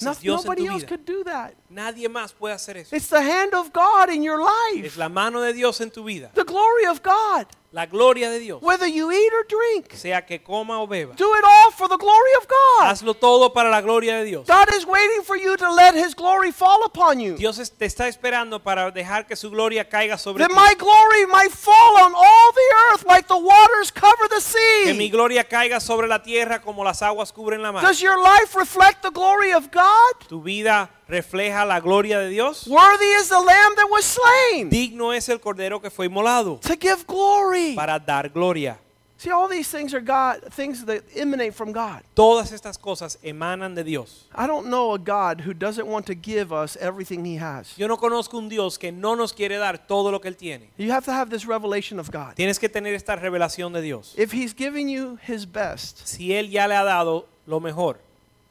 [0.00, 0.88] No- es Dios en nobody else vida.
[0.88, 1.54] could do that.
[1.70, 2.96] Nadie más puede hacer eso.
[2.96, 4.78] It's the hand of God in your life.
[4.86, 4.98] Es life.
[4.98, 6.30] la mano de Dios en tu vida.
[6.34, 7.46] The glory of God.
[7.74, 8.62] La gloria de Dios.
[8.62, 11.16] Whether you eat or drink, Sea que coma o beba.
[11.16, 12.86] do it all for the glory of God.
[12.88, 14.46] Hazlo todo para la gloria de Dios.
[14.46, 17.34] God is waiting for you to let His glory fall upon you.
[17.36, 20.54] Dios te está esperando para dejar que su gloria caiga sobre That ti.
[20.54, 24.84] my glory might fall on all the earth like the waters cover the sea.
[24.84, 27.82] Que mi gloria caiga sobre la tierra como las aguas cubren la mar.
[27.82, 30.28] Does your life reflect the glory of God?
[30.28, 32.66] Tu vida refleja la gloria de Dios.
[32.66, 36.76] Worthy is the lamb that was slain Digno es el cordero que fue inmolado to
[36.76, 37.74] give glory.
[37.74, 38.78] para dar gloria.
[39.16, 42.02] See, all these things are God, things that emanate from God.
[42.14, 44.24] Todas estas cosas emanan de Dios.
[44.34, 47.72] I don't know a God who doesn't want to give us everything He has.
[47.78, 50.68] Yo no conozco un Dios que no nos quiere dar todo lo que Él tiene.
[50.76, 52.34] You have to have this revelation of God.
[52.36, 54.14] Tienes que tener esta revelación de Dios.
[54.18, 57.96] If He's giving you His best, Si Él ya le ha dado lo mejor.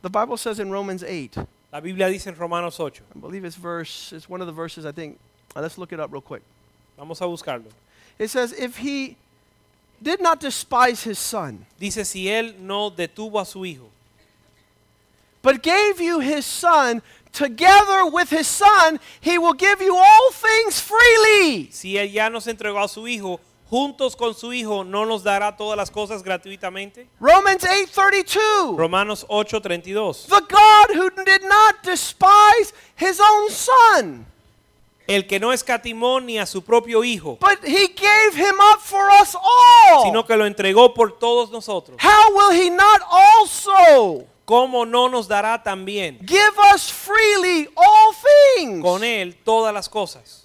[0.02, 1.38] the Bible says in Romans 8,
[1.74, 3.02] La Biblia dice en Romanos 8.
[3.16, 5.18] I believe it's verse, it's one of the verses I think,
[5.56, 6.44] uh, let's look it up real quick.
[7.00, 7.66] Vamos a buscarlo.
[8.20, 9.18] It says, If He
[10.00, 13.90] did not despise His Son, Dice, si Él no detuvo a su Hijo,
[15.42, 20.80] but gave you His Son, together with His Son, He will give you all things
[20.80, 21.72] freely.
[21.72, 23.40] si Él ya nos entregó a su Hijo,
[23.74, 27.08] juntos con su Hijo, ¿no nos dará todas las cosas gratuitamente?
[27.20, 28.78] Romans 8:32.
[28.78, 30.28] Romanos 8:32.
[30.28, 34.26] The God who did not despise his own son,
[35.08, 39.10] El que no escatimó ni a su propio Hijo, but he gave him up for
[39.20, 40.04] us all.
[40.04, 41.98] sino que lo entregó por todos nosotros.
[42.00, 48.14] How will he not also ¿Cómo no nos dará también give us freely all
[48.56, 48.84] things?
[48.84, 50.44] con Él todas las cosas?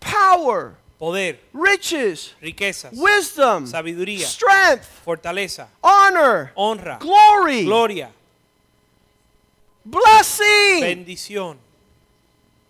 [0.00, 8.10] Power, Poder, riches, riquezas, wisdom, sabiduría, strength, fortaleza, honor, honra, glory, gloria,
[9.84, 10.80] blessing.
[10.80, 11.58] bendición.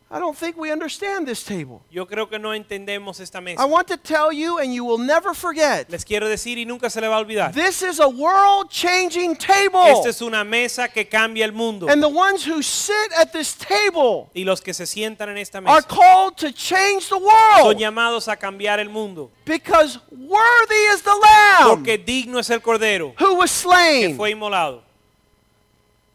[0.09, 1.83] I don't think we understand this table.
[1.91, 3.61] Yo creo que no entendemos esta mesa.
[3.61, 5.91] I want to tell you, and you will never forget.
[5.91, 7.53] Les quiero decir y nunca se le va a olvidar.
[7.53, 9.91] This is a world changing table.
[9.91, 11.89] Esta es una mesa que cambia el mundo.
[11.89, 15.59] And the ones who sit at this table Y los que se sientan en esta
[15.67, 17.63] are called to change the world.
[17.63, 19.33] son llamados a cambiar el mundo.
[19.45, 24.11] because worthy is the Lamb Porque digno es el Cordero who was slain.
[24.11, 24.86] que fue inmolado.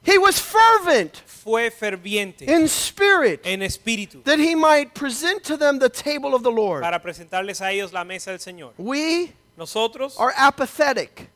[0.03, 5.79] He was fervent Fue ferviente in spirit en espíritu that he might present to them
[5.79, 6.81] the table of the Lord.
[6.81, 8.71] para presentarles a ellos la mesa del Señor.
[8.77, 11.29] We Nosotros are apathetic,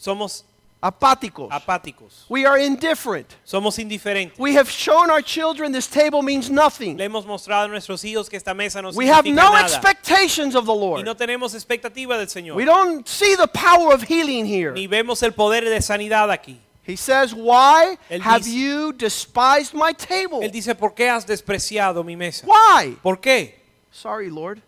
[0.00, 0.42] somos
[0.82, 1.50] apáticos.
[1.50, 3.28] apáticos, We are indifferent.
[3.46, 4.38] somos indiferentes.
[4.38, 6.96] We have shown our children this table means nothing.
[6.96, 10.54] Le hemos mostrado a nuestros hijos que esta mesa no We have no nada expectations
[10.56, 11.04] of the y Lord.
[11.04, 12.56] no tenemos expectativa del Señor.
[12.56, 14.72] We don't see the power of healing here.
[14.72, 16.58] Ni vemos el poder de sanidad aquí.
[16.90, 20.40] He says, Why Él have dice- you despised my table?
[20.42, 22.46] Él dice, ¿por qué has despreciado mi mesa?
[22.46, 22.96] Why?
[23.02, 23.54] ¿Por qué?
[23.92, 24.60] Sorry, Lord.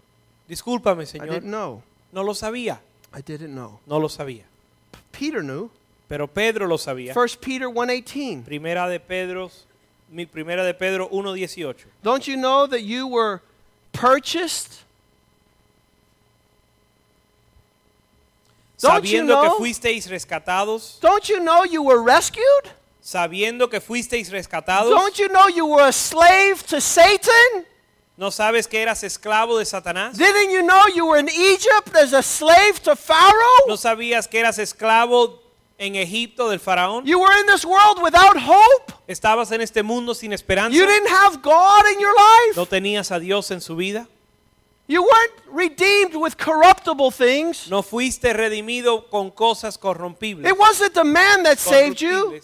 [0.49, 1.29] Discúlpame, I Señor.
[1.31, 1.83] didn't know.
[2.13, 2.81] No lo sabía.
[3.15, 3.81] I didn't know.
[3.87, 4.45] No lo sabía.
[5.11, 5.71] Peter knew.
[6.09, 7.15] Pero Pedro lo sabía.
[7.15, 8.45] 1 Peter 1:18.
[8.45, 9.51] Primera de Pedro,
[10.11, 11.87] mi primera de Pedro 1:18.
[12.03, 13.41] Don't you know that you were
[13.93, 14.82] purchased?
[18.83, 19.59] Don't you Sabiendo que know?
[19.59, 22.69] fuisteis rescatados, Don't you know you were rescued?
[23.01, 27.67] sabiendo que fuisteis rescatados, Don't you know you were a slave to Satan?
[28.17, 30.17] ¿no sabes que eras esclavo de Satanás?
[30.19, 33.67] Didn't you know you were in Egypt as a slave to Pharaoh?
[33.69, 35.39] ¿No sabías que eras esclavo
[35.79, 37.05] en Egipto del faraón?
[37.07, 38.93] You were in this world without hope?
[39.09, 40.77] ¿Estabas en este mundo sin esperanza?
[40.77, 42.57] You didn't have God in your life?
[42.57, 44.07] ¿No tenías a Dios en su vida?
[44.93, 47.67] You weren't redeemed with corruptible things.
[47.71, 50.47] ¿No fuiste redimido con cosas corrompibles?
[50.47, 52.39] It wasn't the man that saved you.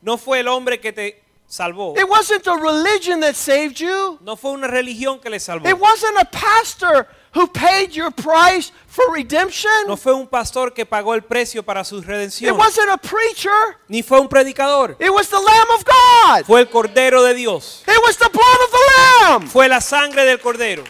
[0.00, 1.98] ¿No fue el hombre que te salvó?
[1.98, 4.16] It wasn't the religion that saved you.
[4.22, 5.68] ¿No fue una religión que le salvó?
[5.68, 9.72] It wasn't a pastor who paid your price for redemption.
[9.88, 12.56] No fue un pastor que pagó el precio para su It redención.
[12.56, 13.78] wasn't a preacher.
[13.88, 14.94] Ni fue un predicador.
[15.00, 16.44] It was the Lamb of God.
[16.46, 17.82] Fue el Cordero de Dios.
[17.88, 20.84] It was the blood of the Lamb Fue la sangre del Cordero.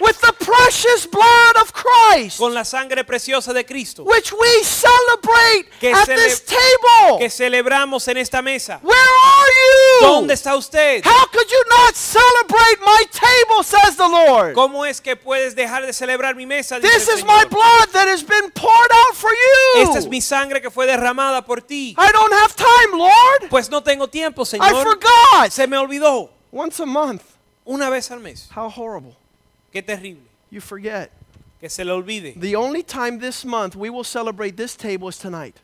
[0.00, 4.04] With the precious blood of Christ, Con la sangre preciosa de Cristo.
[4.04, 7.18] which we celebrate Que at this table.
[7.18, 8.80] Que celebramos en esta mesa.
[8.82, 10.06] Where are you?
[10.06, 11.02] ¿Dónde está usted?
[11.04, 14.54] How could you not celebrate my table, says the Lord?
[14.54, 16.80] ¿Cómo es que puedes dejar de celebrar mi mesa?
[16.80, 19.82] Dice This el is my blood that has been poured out for you.
[19.82, 21.94] Esta es mi sangre que fue derramada por ti.
[21.98, 23.50] I don't have time, Lord.
[23.50, 24.66] Pues no tengo tiempo, Señor.
[24.66, 25.50] I forgot.
[25.50, 26.30] Se me olvidó.
[26.52, 27.22] Once a month.
[27.64, 28.48] Una vez al mes.
[28.54, 29.16] How horrible.
[29.72, 30.22] Qué terrible.
[30.50, 31.10] You forget.
[31.60, 32.34] Que se le olvide.
[32.40, 35.56] The only time this month we will celebrate this table is tonight.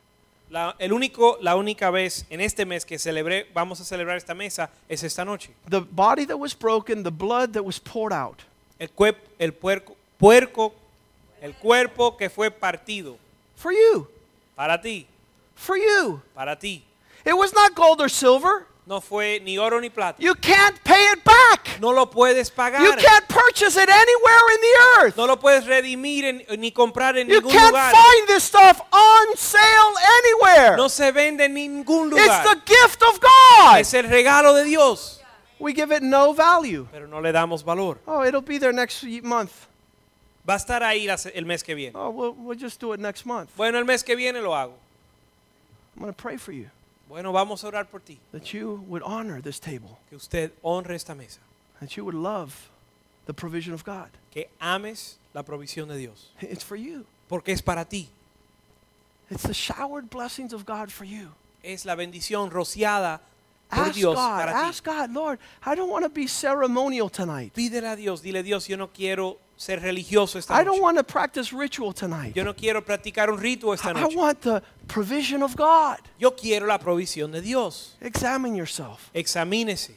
[0.50, 4.32] La, el único, la única vez en este mes que celebré, vamos a celebrar esta
[4.34, 5.50] mesa es esta noche.
[5.68, 8.42] The body that was broken, the blood that was poured out.
[8.78, 10.72] El, cuep- el puerco, puerco,
[11.42, 13.16] el cuerpo que fue partido
[13.56, 14.06] For you.
[14.54, 15.06] para ti,
[15.56, 16.20] For you.
[16.34, 16.84] para ti.
[17.24, 18.66] It was not gold or silver.
[18.88, 20.22] No fue ni oro ni plata.
[20.22, 21.80] You can't pay it back.
[21.80, 22.80] No lo puedes pagar.
[22.80, 25.16] You can't purchase it anywhere in the earth.
[25.16, 27.92] No lo puedes redimir en- ni comprar en You ningún can't lugar.
[27.92, 30.76] find this stuff on sale anywhere.
[30.76, 32.44] No se vende en ningún It's lugar.
[32.44, 33.78] the gift of God.
[33.80, 35.20] Es el regalo de Dios.
[35.58, 36.86] We give it no value.
[36.92, 37.98] Pero no le damos valor.
[38.06, 39.66] Oh, it'll be there next month.
[40.48, 41.92] Va a estar ahí el mes que viene.
[41.96, 43.50] Oh, we'll, we'll just do it next month.
[43.56, 44.74] Bueno, el mes que viene lo hago.
[45.96, 46.70] I'm going to pray for you
[47.08, 48.18] Bueno, vamos a orar por ti.
[48.32, 51.38] that you would honor this table, Que usted honre esta mesa.
[51.80, 52.68] that you would love
[53.26, 54.08] the provision of God.
[54.32, 56.30] Que ames la provisión de Dios.
[56.40, 57.04] It's for you.
[57.28, 58.08] Porque es para ti.
[59.30, 61.30] It's the showered blessings of God for you.
[61.62, 63.20] Es la bendición rociada
[63.68, 64.58] por Ask Dios God, para ti.
[64.68, 67.52] ask God, Lord, I don't want to be ceremonial tonight.
[67.54, 70.82] Pídele a Dios, dile Dios, yo no quiero ser religioso esta I don't noche.
[70.82, 72.34] want to practice ritual tonight.
[72.36, 74.16] Yo no quiero practicar un rito esta I noche.
[74.16, 75.98] want the provision of God.
[76.18, 77.94] Yo quiero la provisión de Dios.
[78.00, 79.10] Examine yourself.
[79.14, 79.92] Examínese.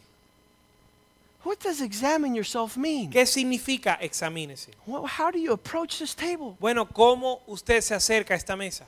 [1.43, 3.09] What does examine yourself mean?
[3.11, 4.69] ¿Qué significa examínese?
[4.85, 6.57] Well, how do you approach this table?
[6.59, 8.85] Bueno, ¿cómo usted se acerca a esta mesa?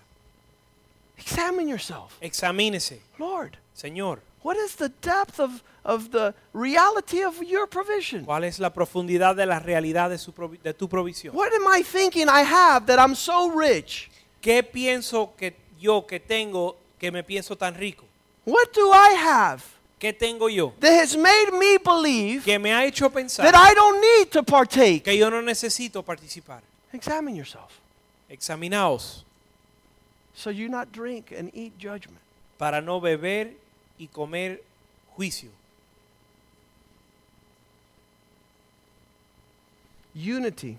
[1.18, 2.18] Examine yourself.
[2.22, 3.00] Examínese.
[3.20, 8.26] Lord, Señor, what is the depth of, of the reality of your provision?
[8.26, 11.34] ¿cuál es la profundidad de la realidad de, su provi- de tu provisión?
[11.34, 14.10] What am I thinking I have that I'm so rich?
[14.42, 18.06] ¿Qué pienso que yo que tengo que me pienso tan rico?
[18.46, 19.64] What do I have
[20.00, 23.76] ¿Qué tengo yo that has made me believe que me ha hecho pensar that I
[23.76, 25.04] don't need to partake?
[25.04, 26.62] que yo no necesito participar?
[26.92, 27.80] Examine yourself
[28.28, 29.24] Examinaos
[30.34, 32.18] so you not drink and eat judgment.
[32.58, 33.52] para no beber
[34.02, 34.60] y comer
[35.16, 35.50] juicio.
[40.16, 40.78] Unity.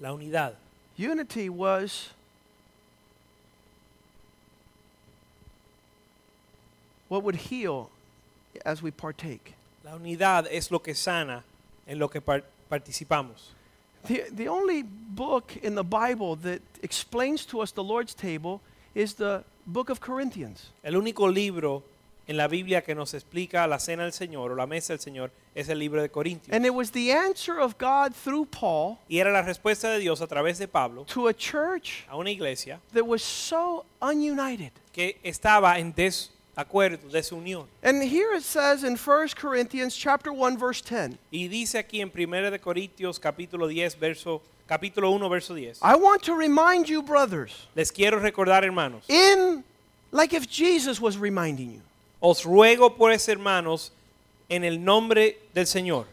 [0.00, 0.54] La unidad.
[0.96, 2.10] Unity was
[7.08, 7.90] what would heal
[8.64, 9.54] as we partake.
[9.84, 11.42] La unidad es lo que sana
[11.86, 13.50] en lo que par- participamos.
[14.06, 18.60] The, the only book in the Bible that explains to us the Lord's table
[18.94, 20.72] is the book of Corinthians.
[20.82, 21.82] El único libro
[22.26, 25.32] en la Biblia que nos explica la cena del Señor o la mesa del Señor
[25.54, 26.54] es el libro de Corintios.
[26.54, 30.20] And it was the answer of God through Paul Y era la respuesta de Dios
[30.20, 34.70] a través de Pablo to a church a una iglesia that was so ununited.
[34.92, 37.66] que estaba en desacuerdo, desunión.
[37.82, 41.18] And here it says in 1 Corinthians chapter 1 verse 10.
[41.32, 45.80] Y dice aquí en 1 de Corintios capítulo 10 verso capítulo 1 verso 10.
[45.82, 49.64] I want to remind you brothers Les quiero recordar, hermanos, in
[50.12, 51.80] like if Jesus was reminding you.
[52.22, 53.90] os ruego pues, hermanos,
[54.48, 56.06] en el nombre del Señor,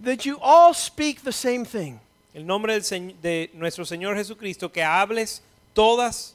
[0.00, 2.00] that you all speak the same thing.
[2.34, 5.42] el nombre del Señ- de nuestro Señor Jesucristo, que hables
[5.74, 6.34] todas,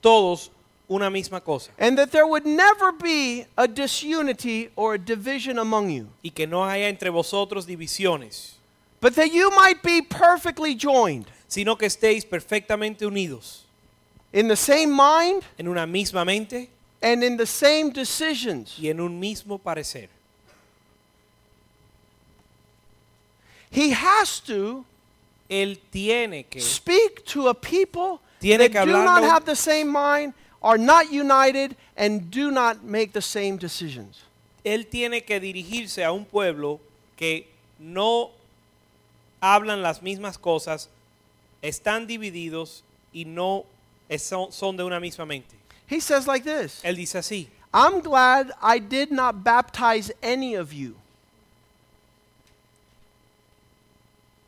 [0.00, 0.50] todos
[0.88, 5.90] una misma cosa And that there would never be a disunity or a division among
[5.90, 8.55] you, y que no haya entre vosotros divisiones,
[9.00, 13.62] but that you might be perfectly joined sino que estéis perfectamente unidos
[14.32, 16.68] in the same mind en una misma mente
[17.02, 18.78] and in the same decisions.
[18.78, 20.08] y en un mismo parecer.
[23.70, 24.84] He has to
[25.48, 29.88] Él tiene que speak to a people Tiene that que do not have the same
[29.88, 34.22] mind, are not united, and do not make the same decisions.
[34.64, 36.80] él tiene que dirigirse a un pueblo
[37.16, 37.46] que
[37.78, 38.30] no
[39.54, 40.88] hablan las mismas cosas,
[41.62, 43.64] están divididos y no
[44.18, 45.56] son, de una misma mente.
[45.88, 50.72] He says like this Él dice así, I'm glad I did not baptize any of
[50.72, 50.96] you.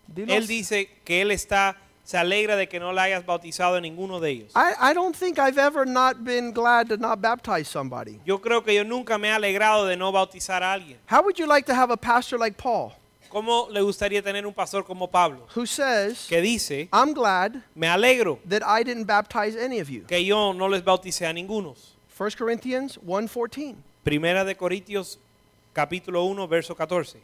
[0.06, 1.76] Dilo él dice que él está
[2.08, 4.52] se alegra de que no le hayas bautizado a ninguno de ellos.
[4.56, 8.18] I, I don't think I've ever not been glad to not baptize somebody.
[8.25, 10.96] Yo creo que yo nunca me he alegrado de no bautizar a alguien.
[11.06, 12.94] How would you like to have a pastor like Paul
[13.29, 17.87] ¿Cómo le gustaría tener un pastor como Pablo who says, que dice, I'm glad me
[17.87, 20.04] alegro that I didn't baptize any of you?
[20.06, 21.74] que yo no les bauticé a ninguno?
[22.16, 23.74] 1 Corinthians 1:14.
[24.02, 25.18] Primera de Corintios
[25.74, 27.20] capítulo 1 verso 14.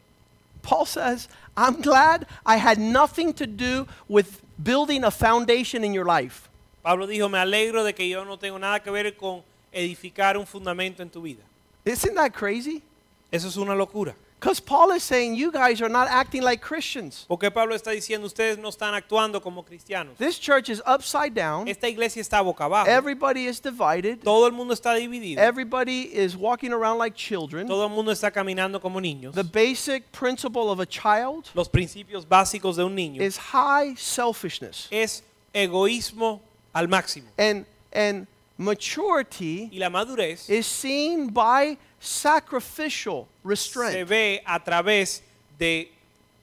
[0.63, 6.07] Paul says, I'm glad I had nothing to do with building a foundation in your
[6.07, 6.49] life.
[6.83, 9.43] Pablo dijo, me alegro de que yo no tengo nada que ver con
[9.73, 11.43] edificar un fundamento en tu vida.
[11.85, 12.83] Isn't that crazy?
[13.31, 14.15] Eso es una locura.
[14.45, 17.25] Because Paul is saying you guys are not acting like Christians.
[17.27, 20.19] Porque Pablo está diciendo, ustedes no están actuando como cristianos.
[20.19, 21.67] This church is upside down.
[21.67, 22.87] Esta iglesia está boca abajo.
[22.87, 24.23] Everybody is divided.
[24.23, 25.39] Todo el mundo está dividido.
[25.39, 27.67] Everybody is walking around like children.
[27.67, 29.33] Todo el mundo está caminando como niños.
[29.33, 34.89] The basic principle of a child Los principios básicos de un niño is high selfishness.
[34.91, 35.23] es
[35.55, 36.43] egoísmo
[36.75, 37.29] al máximo.
[37.39, 37.65] And
[37.95, 38.27] and
[38.59, 44.09] maturity Y la madurez is seen by sacrificial se restraint.
[44.09, 45.23] ve a través
[45.59, 45.91] de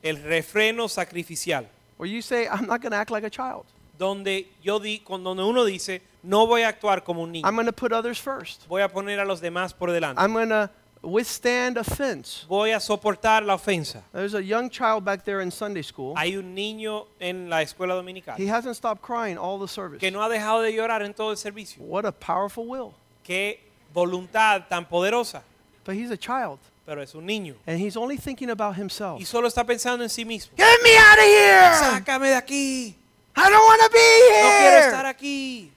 [0.03, 1.65] el refreno sacrificial,
[1.97, 3.65] Where you say, I'm not going to act like a child.
[3.97, 7.53] donde yo di, con- donde uno dice, no voy a actuar como un niño, I'm
[7.55, 8.67] going to put others first.
[8.67, 10.69] voy a poner a los demás por delante, I'm going to
[11.03, 12.45] withstand offense.
[12.47, 14.03] voy a soportar la ofensa.
[14.13, 16.13] There's a young child back there in Sunday school.
[16.15, 19.99] Hay un niño en la escuela dominical He hasn't stopped crying all the service.
[19.99, 21.81] que no ha dejado de llorar en todo el servicio.
[21.83, 22.93] What a powerful will.
[23.23, 23.59] Qué
[23.93, 25.41] voluntad tan poderosa,
[25.85, 26.59] But he's a child.
[26.85, 29.19] pero es un niño And he's only thinking about himself.
[29.19, 30.53] y solo está pensando en sí mismo.
[30.57, 31.73] Get me out of here!
[32.03, 32.95] Sácame de aquí.
[33.35, 35.09] I don't want to be No quiero estar here!
[35.09, 35.69] aquí.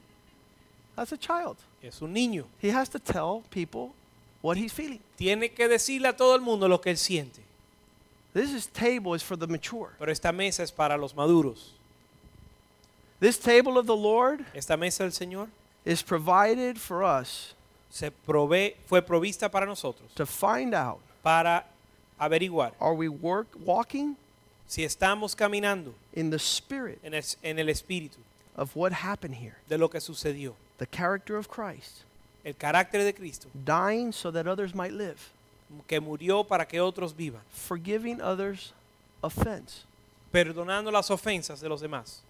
[0.96, 1.56] That's a child.
[1.82, 2.44] Es un niño.
[2.60, 3.92] He has to tell people
[4.44, 5.00] what he's feeling.
[5.16, 7.40] Tiene que decirle a todo el mundo lo que él siente.
[8.34, 9.92] This is table is for the mature.
[9.98, 11.70] Pero esta mesa es para los maduros.
[13.20, 15.48] This table of the Lord Esta mesa del Señor
[15.86, 17.54] is provided for us
[17.88, 21.64] se provee, fue provista para nosotros, to find out para
[22.20, 24.16] averiguar are we work walking
[24.66, 28.18] si estamos caminando in the spirit en el, en el espíritu
[28.56, 29.56] of what happened here.
[29.68, 30.54] de lo que sucedió.
[30.78, 32.02] The character of Christ,
[32.44, 35.16] El carácter de Cristo dying so that others might live,
[35.88, 38.72] que murió para que otros vivan, forgiving others
[39.22, 39.84] offense,
[40.32, 42.20] perdonando las ofensas de los demás,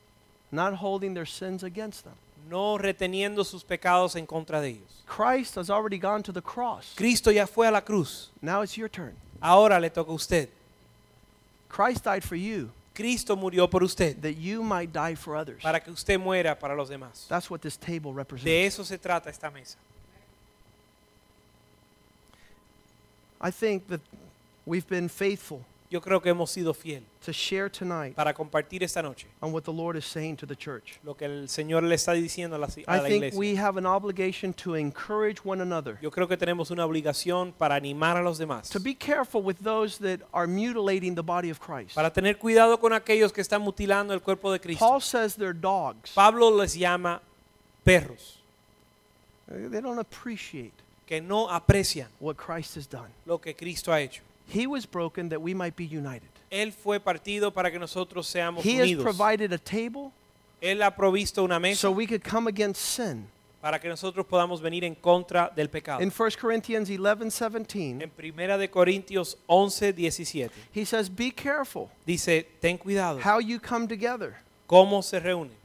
[0.52, 2.14] not holding their sins against them.
[2.48, 5.02] no reteniendo sus pecados en contra de ellos.
[5.06, 6.92] Christ has already gone to the cross.
[6.94, 8.28] Cristo ya fue a la cruz.
[8.42, 9.14] Now it's your turn.
[9.42, 10.48] Ahora le toca a usted.
[11.68, 15.60] Christ died for you Cristo murió por usted that you might die for others.
[15.62, 17.26] para que usted muera para los demás.
[17.28, 18.46] That's what this table De represents.
[18.78, 19.76] eso se trata esta mesa.
[23.46, 24.00] I think that
[24.66, 29.00] we've been faithful Yo creo que hemos sido fiel to share tonight para compartir esta
[29.02, 30.98] noche on what the Lord is saying to the church.
[31.04, 33.38] lo que el Señor le está diciendo a la, a I la think iglesia.
[33.38, 37.76] we have an obligation to encourage one another, Yo creo que tenemos una obligación para
[37.76, 41.60] animar a los demás, to be careful with those that are mutilating the body of
[41.60, 41.94] Christ.
[41.94, 44.84] para tener cuidado con aquellos que están mutilando el cuerpo de Cristo.
[44.84, 46.12] Paul says they're dogs.
[46.14, 47.20] Pablo les llama
[47.84, 48.38] perros,
[49.46, 50.72] They don't appreciate
[51.06, 53.08] que no aprecian what Christ has done.
[53.26, 54.22] lo que Cristo ha hecho.
[54.46, 56.28] He was broken that we might be united.
[56.50, 59.02] Él fue partido para que nosotros seamos He has unidos.
[59.02, 60.12] provided a table
[60.60, 63.26] Él ha provisto una mesa so we could come against sin.
[63.60, 66.02] para que nosotros podamos venir en contra del pecado.
[66.02, 71.90] In 1 Corinthians 11 17, En Primera de Corintios 11, 17 he says, Be careful
[72.06, 74.36] dice, ten cuidado how you come together.
[74.66, 75.56] cómo se reúnen.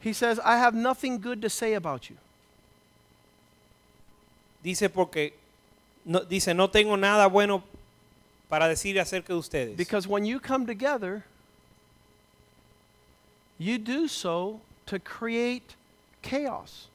[0.00, 2.16] He says, I have nothing good to say about you.
[4.66, 5.32] Dice porque
[6.04, 7.62] no, dice no tengo nada bueno
[8.48, 9.76] para decir acerca de ustedes.
[9.76, 11.22] Because when you come together,
[13.60, 15.76] you do so to create
[16.20, 16.88] chaos.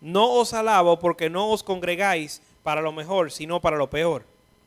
[0.00, 4.24] No os alabo porque no os congregáis para lo mejor, sino para lo peor.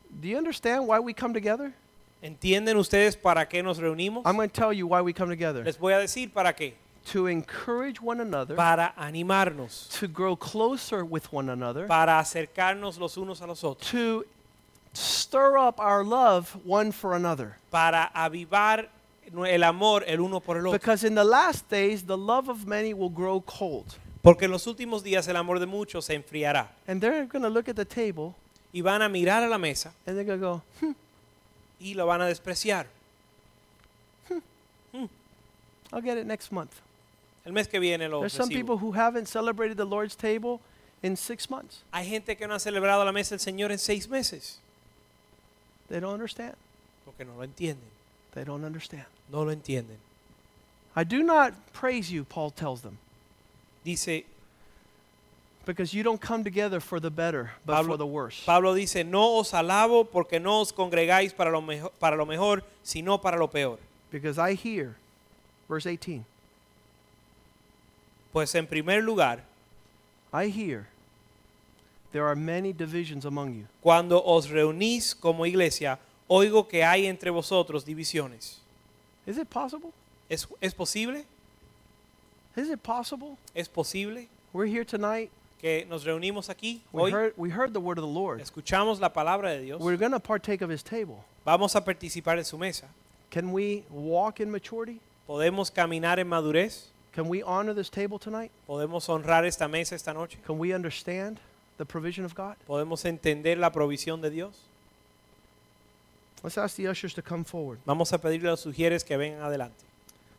[0.08, 1.74] Do you understand why we come together?
[2.22, 4.22] ¿Entienden ustedes para qué nos reunimos?
[4.24, 5.62] I'm going to tell you why we come together.
[5.62, 6.72] Les voy a decir para qué.
[7.06, 13.16] To encourage one another, Para animarnos, to grow closer with one another, para acercarnos los
[13.16, 14.24] unos a los otros, to
[14.92, 17.56] stir up our love one for another.
[17.70, 18.88] para avivar
[19.32, 20.72] el amor el uno por el otro.
[20.78, 23.96] Because in the last days, the love of many will grow cold.
[24.22, 27.48] Porque en los últimos días el amor de muchos se enfriará And they're going to
[27.48, 28.34] look at the table
[28.72, 30.92] y van a mirar a la mesa and they're going to go, hmm,
[31.80, 32.86] y lo van a despreciar.
[35.92, 36.80] I'll get it next month.
[37.44, 38.54] El mes que viene lo There's some recibo.
[38.54, 40.60] people who haven't celebrated the Lord's table
[41.02, 41.82] in six months.
[41.92, 44.58] Hay gente que no ha celebrado la mesa del Señor en seis meses
[45.88, 46.54] They don't understand.
[47.04, 47.88] porque no lo entienden.
[48.32, 49.06] They don't understand.
[49.32, 49.96] No lo entienden.
[50.94, 52.98] I do not praise you, Paul tells them,
[53.84, 54.24] Dice
[55.66, 58.42] because you don't come together for the better, but Pablo, for the worse.
[58.44, 62.62] Pablo dice, no os alabo porque no os congregáis para lo, mejor, para lo mejor,
[62.82, 63.78] sino para lo peor.
[64.10, 64.96] Because I hear,
[65.68, 66.24] verse 18,
[68.32, 69.44] Pues en primer lugar,
[70.32, 70.86] I hear
[72.12, 73.66] there are many divisions among you.
[73.82, 78.58] cuando os reunís como iglesia, oigo que hay entre vosotros divisiones.
[79.26, 79.90] Is it possible?
[80.28, 81.24] ¿Es, ¿Es posible?
[82.56, 83.36] Is it possible?
[83.54, 84.28] ¿Es posible?
[84.52, 88.04] We're here tonight que nos reunimos aquí We hoy, heard, we heard the word of
[88.04, 88.40] the Lord.
[88.40, 91.24] escuchamos la palabra de Dios, We're going to partake of his table.
[91.44, 92.86] vamos a participar en su mesa.
[93.30, 95.00] Can we walk in maturity?
[95.28, 96.86] ¿Podemos caminar en madurez?
[97.12, 98.50] Can we honor this table tonight?
[98.68, 100.38] ¿Podemos honrar esta mesa esta noche?
[100.46, 101.40] Can we understand
[101.78, 102.56] the provision of God?
[102.68, 104.54] ¿Podemos entender la provisión de Dios?
[106.42, 107.80] Let's ask the ushers to come forward.
[107.84, 109.84] Vamos a pedirle a los sugieres que vengan adelante.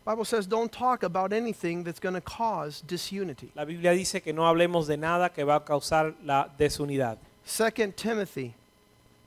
[0.06, 3.52] Bible says don't talk about anything that's going to cause disunity.
[3.56, 7.18] La Biblia dice que no hablemos de nada que va a causar la desunidad.
[7.46, 8.61] 2 Timothy 2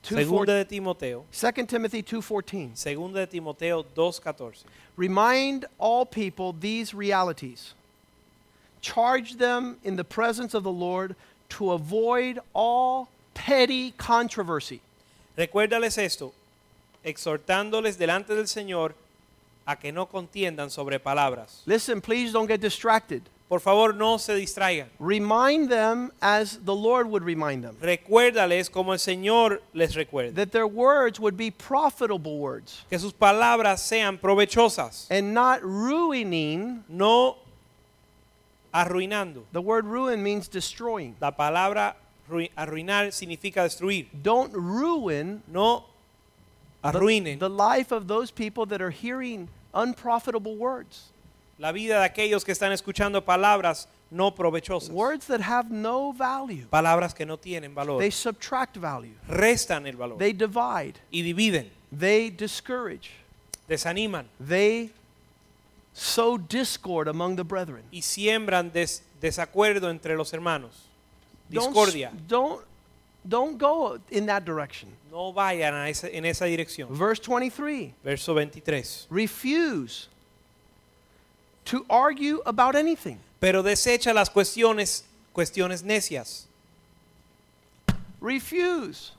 [0.05, 2.77] Segunda de Timoteo, 2 Timothy 2:14.
[2.77, 4.65] segunda de Timoteo 2:14.
[4.97, 7.75] Remind all people these realities.
[8.81, 11.17] Charge them in the presence of the Lord
[11.49, 14.81] to avoid all petty controversy.
[15.39, 16.33] Recuérdales esto,
[17.03, 18.93] exhortándoles delante del Señor
[19.67, 21.63] a que no contiendan sobre palabras.
[21.67, 23.23] Listen, please don't get distracted.
[23.49, 24.87] Por favor, no se distraigan.
[24.99, 27.77] Remind them as the Lord would remind them.
[27.81, 30.35] Recuérdales como el Señor les recuerda.
[30.35, 36.85] That their words would be profitable words Que sus palabras sean provechosas, and not ruining.
[36.89, 37.37] no
[38.73, 39.43] arruinando.
[39.53, 41.15] The word ruin means destroying.
[41.21, 41.95] La palabra
[42.29, 44.07] arruinar significa destruir.
[44.23, 45.85] Don't ruin No
[46.83, 51.11] the, the life of those people that are hearing unprofitable words.
[51.59, 54.91] La vida de aquellos que están escuchando palabras no provechosas.
[54.91, 56.67] Words that have no value.
[56.71, 58.01] Palabras que no tienen valor.
[58.01, 59.15] They subtract value.
[59.29, 60.95] Restan el valor They divide.
[61.11, 63.11] y dividen, They discourage.
[63.69, 64.91] desaniman They
[65.93, 67.83] sow discord among the brethren.
[67.93, 70.89] y siembran des- desacuerdo entre los hermanos.
[71.51, 72.11] Don't, Discordia.
[72.27, 72.63] don't,
[73.27, 74.91] don't go in that direction.
[75.11, 76.89] No vayan a esa- en esa dirección.
[76.91, 79.07] Verse 23 Verso 23.
[79.11, 80.09] refuse
[81.67, 83.19] to argue about anything.
[83.41, 85.03] Pero desecha las cuestiones,
[85.35, 86.45] cuestiones necias.
[88.21, 89.13] Refuse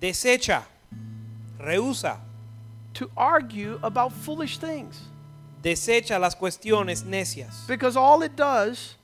[0.00, 0.64] Desecha,
[1.60, 2.18] rehúsa,
[2.94, 5.02] to argue about foolish things.
[5.62, 8.94] desecha las cuestiones necias, Because all it does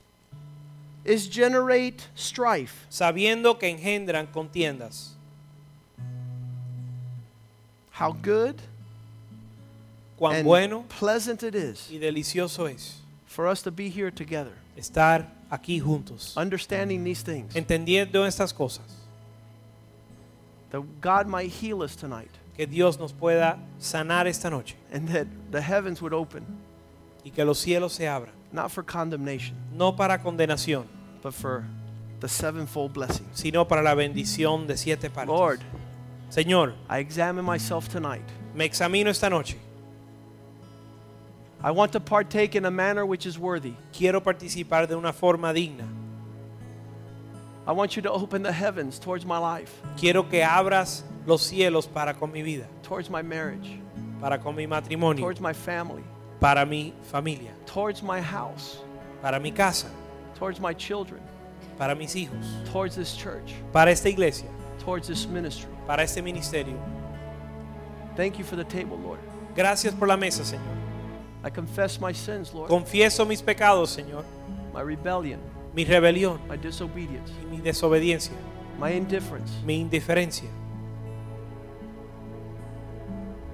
[1.05, 2.87] is generate strife.
[2.91, 5.11] sabiendo que engendran contiendas.
[7.91, 8.57] How good
[10.19, 14.53] Cuán and bueno pleasant it is y delicioso es for us to be here together,
[14.77, 17.55] estar aquí juntos, understanding these things.
[17.55, 18.85] entendiendo estas cosas,
[20.71, 25.27] That God might heal us tonight que Dios nos pueda sanar esta noche and that
[25.51, 26.45] the heavens would open,
[27.25, 30.87] y que los cielos se abran, not for condemnation, no para condenación,
[31.23, 31.64] but for
[32.21, 33.27] the sevenfold blessing.
[33.35, 35.29] sino para la bendición de siete partes.
[35.29, 35.61] Lord,
[36.31, 38.25] Señor, I examine myself tonight.
[38.55, 39.59] me examino esta noche.
[41.63, 43.75] I want to partake in a manner which is worthy.
[43.93, 45.89] Quiero participar de una forma digna.
[47.67, 51.93] I want you to open the heavens towards my life, Quiero que abras los cielos
[51.93, 53.81] para con mi vida, towards my marriage,
[54.21, 56.05] para con mi matrimonio, towards my family,
[56.39, 58.79] para mi familia, towards my house,
[59.21, 59.91] para mi casa,
[60.37, 61.21] towards my children,
[61.77, 64.49] para mis hijos, towards this church, para esta iglesia,
[64.79, 65.71] towards this ministry.
[65.87, 66.79] para este ministerio.
[68.17, 69.19] Thank you for the table, Lord.
[69.57, 70.63] Gracias por la mesa, Señor.
[71.47, 74.25] I confess my sins, Lord, Confieso mis pecados, Señor,
[74.75, 75.39] my rebellion,
[75.73, 76.41] mi rebelión.
[76.49, 78.33] My disobedience, y mi desobediencia,
[78.81, 80.49] my indifference, mi indiferencia,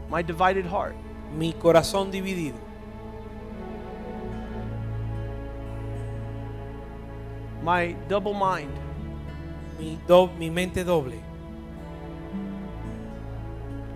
[0.09, 0.95] my divided heart.
[1.37, 2.57] mi corazón dividido,
[7.63, 8.71] my double mind,
[9.79, 11.21] mi, do- mi mente doble,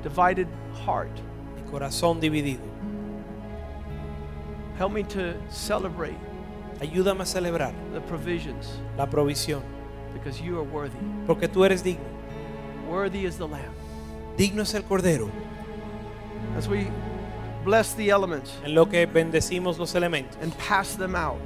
[0.03, 0.49] divided
[0.85, 1.11] heart.
[1.57, 2.76] mi corazón dividido.
[4.79, 6.17] Help me to celebrate
[6.81, 9.63] Ayúdame a celebrar the provisions la provisión,
[10.13, 10.99] because you are worthy.
[11.27, 12.05] porque tú eres digno.
[12.89, 13.73] Worthy is the Lamb.
[14.37, 15.31] Digno es el Cordero,
[16.59, 16.89] As we
[17.65, 21.41] bless the elements en lo que bendecimos los elementos and pass them out,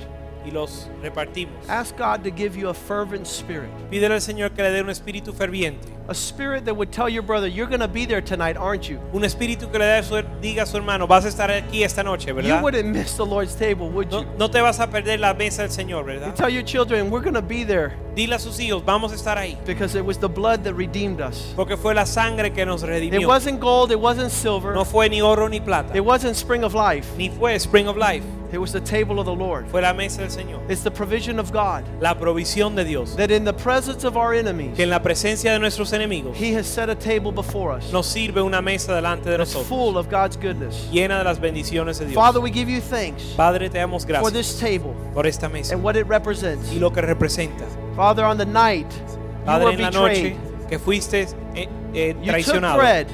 [0.45, 1.69] y los repartimos.
[1.69, 3.71] ask God to give you a fervent spirit.
[3.91, 7.23] Pídele al Señor que le dé un espíritu ferviente, A spirit that would tell your
[7.23, 8.99] brother, You're going to be there tonight, aren't you?
[9.13, 12.29] un espíritu que le su- diga a su hermano, vas a estar aquí esta noche,
[12.31, 12.63] You ¿verdad?
[12.63, 14.27] wouldn't miss the Lord's table, would No, you?
[14.39, 16.35] no te vas a perder la mesa del Señor, You ¿verdad?
[16.35, 19.39] tell your children, We're going to be there Dile a sus hijos, vamos a estar
[19.39, 21.53] ahí, because it was the blood that redeemed us.
[21.55, 23.29] porque fue la sangre que nos It redimió.
[23.29, 26.75] wasn't gold, it wasn't silver, No fue ni oro ni plata, it wasn't spring of
[26.75, 27.07] life.
[27.17, 29.69] ni fue Spring of Life, It was the table of the Lord.
[29.69, 30.69] fue la mesa del Señor.
[30.69, 34.35] It's the provision of God La provisión de Dios, that in the presence of our
[34.35, 37.93] enemies, que en la presencia de nuestros enemigos He has set a table before us
[37.93, 40.89] nos sirve una mesa delante de nosotros, full of God's goodness.
[40.91, 42.15] llena de las bendiciones de Dios.
[42.15, 45.75] Father, we give you thanks Padre, te damos for gracias this table por esta mesa
[45.75, 46.73] and what it represents.
[46.73, 47.65] y lo que representa.
[47.95, 52.15] Father, on the night you Padre, were en la noche betrayed, que fuiste eh, eh,
[52.23, 53.07] you took bread,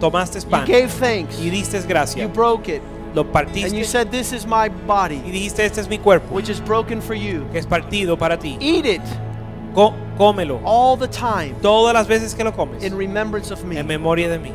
[0.00, 1.76] tomaste you pan gave thanks, y diste
[2.16, 2.82] you broke it,
[3.14, 6.48] lo and you said, This is my y body, dijiste, este es mi cuerpo, which
[6.48, 7.46] is broken for you.
[7.52, 8.56] que es partido para ti.
[8.60, 9.02] Eat it
[9.74, 13.76] Co- cómelo all the time todas las veces que lo comes in remembrance of me.
[13.78, 14.52] en memoria de mí.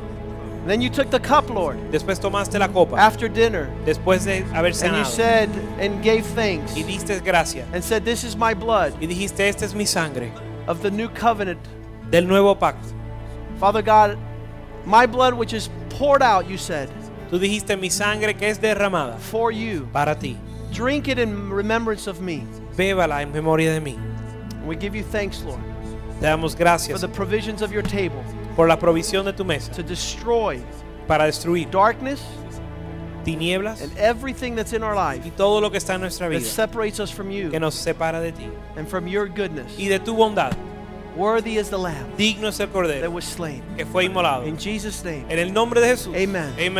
[0.68, 4.74] Then you took the cup, Lord, Después tomaste la copa, after dinner, después de haber
[4.84, 5.50] and you cenado, said
[5.80, 9.64] and gave thanks, y diste gracia, and said, This is my blood y dijiste, esta
[9.64, 10.30] es mi sangre
[10.68, 11.60] of the new covenant.
[12.12, 12.94] del nuevo pacto.
[13.60, 14.18] Father God,
[14.86, 16.90] my blood which is poured out, you said,
[17.30, 19.88] Tú dijiste, mi sangre que es derramada for you.
[19.92, 20.38] para ti.
[20.72, 22.46] Drink it in remembrance of me.
[22.76, 23.98] Bébala en memoria de mí.
[24.66, 25.62] We give you thanks, Lord,
[26.20, 28.24] Te damos for gracias the provisions of your table
[28.56, 30.62] por la provisión de tu mesa to destroy
[31.08, 32.22] para destruir darkness
[33.24, 36.38] tinieblas and everything that's in our life y todo lo que está en nuestra that
[36.40, 39.78] vida separates us from you que nos separa de ti and from your goodness.
[39.78, 40.56] y de tu bondad.
[41.16, 43.64] Worthy is the Lamb Digno es el that Cordero was slain.
[43.76, 44.46] que fue inmolado.
[44.46, 45.26] In Jesus' name.
[45.30, 46.16] En el nombre de Jesús.
[46.16, 46.54] Amen.
[46.54, 46.74] Amén.